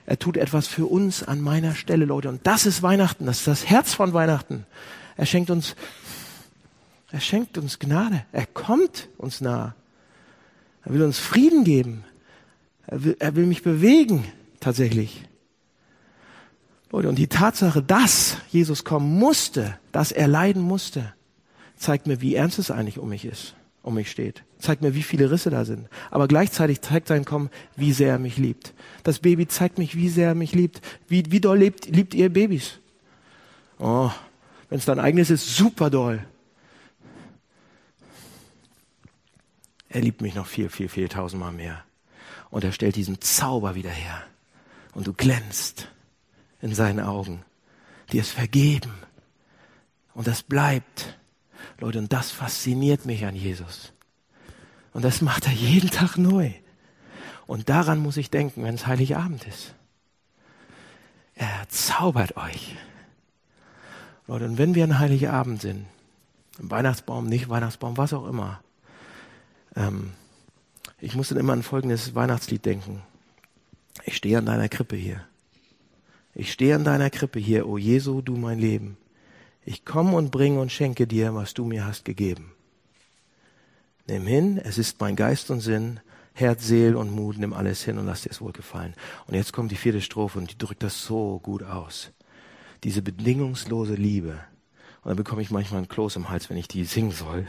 [0.08, 2.30] Er tut etwas für uns an meiner Stelle, Leute.
[2.30, 3.26] Und das ist Weihnachten.
[3.26, 4.66] Das ist das Herz von Weihnachten.
[5.18, 5.76] Er schenkt uns,
[7.12, 8.26] er schenkt uns Gnade.
[8.32, 9.76] Er kommt uns nah.
[10.86, 12.06] Er will uns Frieden geben.
[12.88, 14.24] Er will, er will mich bewegen,
[14.62, 15.26] tatsächlich.
[16.90, 21.14] Leute, und die Tatsache, dass Jesus kommen musste, dass er leiden musste,
[21.76, 24.46] zeigt mir, wie ernst es eigentlich um mich ist, um mich steht.
[24.60, 25.88] Zeigt mir, wie viele Risse da sind.
[26.10, 28.74] Aber gleichzeitig zeigt sein Kommen, wie sehr er mich liebt.
[29.04, 30.82] Das Baby zeigt mich, wie sehr er mich liebt.
[31.08, 32.80] Wie, wie doll liebt, liebt ihr Babys?
[33.78, 34.12] Oh,
[34.70, 36.26] wenn es dein eigenes ist, super doll.
[39.90, 41.84] Er liebt mich noch viel, viel, viel tausendmal mehr.
[42.50, 44.24] Und er stellt diesen Zauber wieder her.
[44.94, 45.88] Und du glänzt
[46.62, 47.44] in seinen Augen.
[48.12, 48.94] Dir ist vergeben.
[50.14, 51.18] Und das bleibt.
[51.80, 53.94] Leute, und das fasziniert mich an Jesus.
[54.98, 56.50] Und das macht er jeden Tag neu.
[57.46, 59.76] Und daran muss ich denken, wenn es Heiligabend ist.
[61.36, 62.76] Er zaubert euch.
[64.26, 65.86] Leute, und wenn wir ein Heiligabend sind,
[66.58, 68.60] im Weihnachtsbaum, nicht Weihnachtsbaum, was auch immer,
[69.76, 70.14] ähm,
[71.00, 73.04] ich muss dann immer an folgendes Weihnachtslied denken.
[74.04, 75.24] Ich stehe an deiner Krippe hier.
[76.34, 78.98] Ich stehe an deiner Krippe hier, o Jesu, du mein Leben.
[79.64, 82.57] Ich komme und bringe und schenke dir, was du mir hast gegeben.
[84.08, 86.00] Nimm hin, es ist mein Geist und Sinn,
[86.34, 88.94] Herz, Seel und Mut, nimm alles hin und lass dir es wohlgefallen.
[89.26, 92.12] Und jetzt kommt die vierte Strophe und die drückt das so gut aus.
[92.84, 94.40] Diese bedingungslose Liebe.
[95.02, 97.46] Und dann bekomme ich manchmal einen Kloß im Hals, wenn ich die singen soll.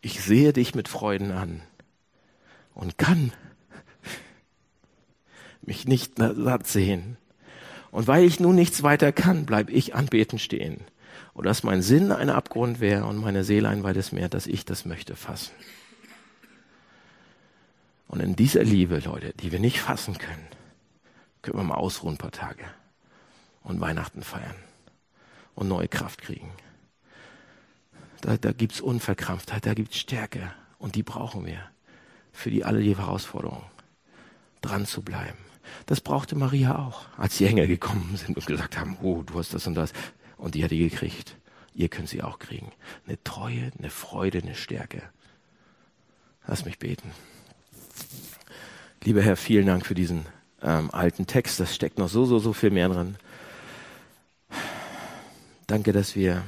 [0.00, 1.62] ich sehe dich mit Freuden an
[2.74, 3.32] und kann
[5.62, 7.16] mich nicht satt sehen.
[7.90, 10.84] Und weil ich nun nichts weiter kann, bleib ich anbeten stehen.
[11.36, 14.64] Und dass mein Sinn ein Abgrund wäre und meine Seele ein weites Meer, dass ich
[14.64, 15.52] das möchte fassen.
[18.08, 20.48] Und in dieser Liebe, Leute, die wir nicht fassen können,
[21.42, 22.64] können wir mal ausruhen ein paar Tage
[23.62, 24.54] und Weihnachten feiern
[25.54, 26.50] und neue Kraft kriegen.
[28.22, 30.54] Da, da gibt's Unverkrampftheit, da gibt's Stärke.
[30.78, 31.60] Und die brauchen wir
[32.32, 33.66] für die alle die Herausforderungen.
[34.62, 35.36] Dran zu bleiben.
[35.84, 39.52] Das brauchte Maria auch, als die Engel gekommen sind und gesagt haben, oh, du hast
[39.52, 39.92] das und das.
[40.36, 41.36] Und die hat die gekriegt.
[41.74, 42.72] Ihr könnt sie auch kriegen.
[43.06, 45.02] Eine Treue, eine Freude, eine Stärke.
[46.46, 47.10] Lass mich beten.
[49.02, 50.26] Lieber Herr, vielen Dank für diesen
[50.62, 51.60] ähm, alten Text.
[51.60, 53.16] Das steckt noch so, so, so viel mehr drin.
[55.66, 56.44] Danke, dass wir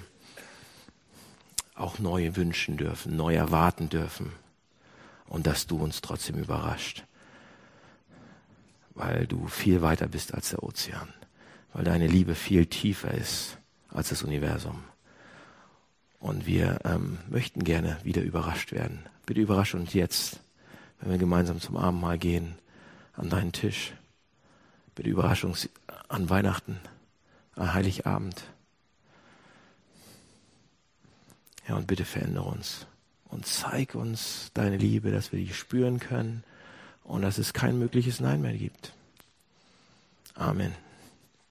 [1.75, 4.33] auch neu wünschen dürfen, neu erwarten dürfen
[5.27, 7.05] und dass du uns trotzdem überrascht,
[8.95, 11.13] weil du viel weiter bist als der Ozean,
[11.73, 13.59] weil deine Liebe viel tiefer ist
[13.89, 14.85] als das Universum.
[16.19, 19.07] Und wir ähm, möchten gerne wieder überrascht werden.
[19.27, 20.41] Bitte überrasche uns jetzt,
[21.01, 22.57] wenn wir gemeinsam zum Abendmahl gehen,
[23.15, 23.93] an deinen Tisch.
[24.95, 25.69] Bitte überrasche uns
[26.09, 26.81] an Weihnachten,
[27.55, 28.43] an Heiligabend.
[31.69, 32.87] Ja, und bitte verändere uns
[33.29, 36.43] und zeig uns deine Liebe, dass wir die spüren können
[37.05, 38.93] und dass es kein mögliches Nein mehr gibt.
[40.35, 40.75] Amen.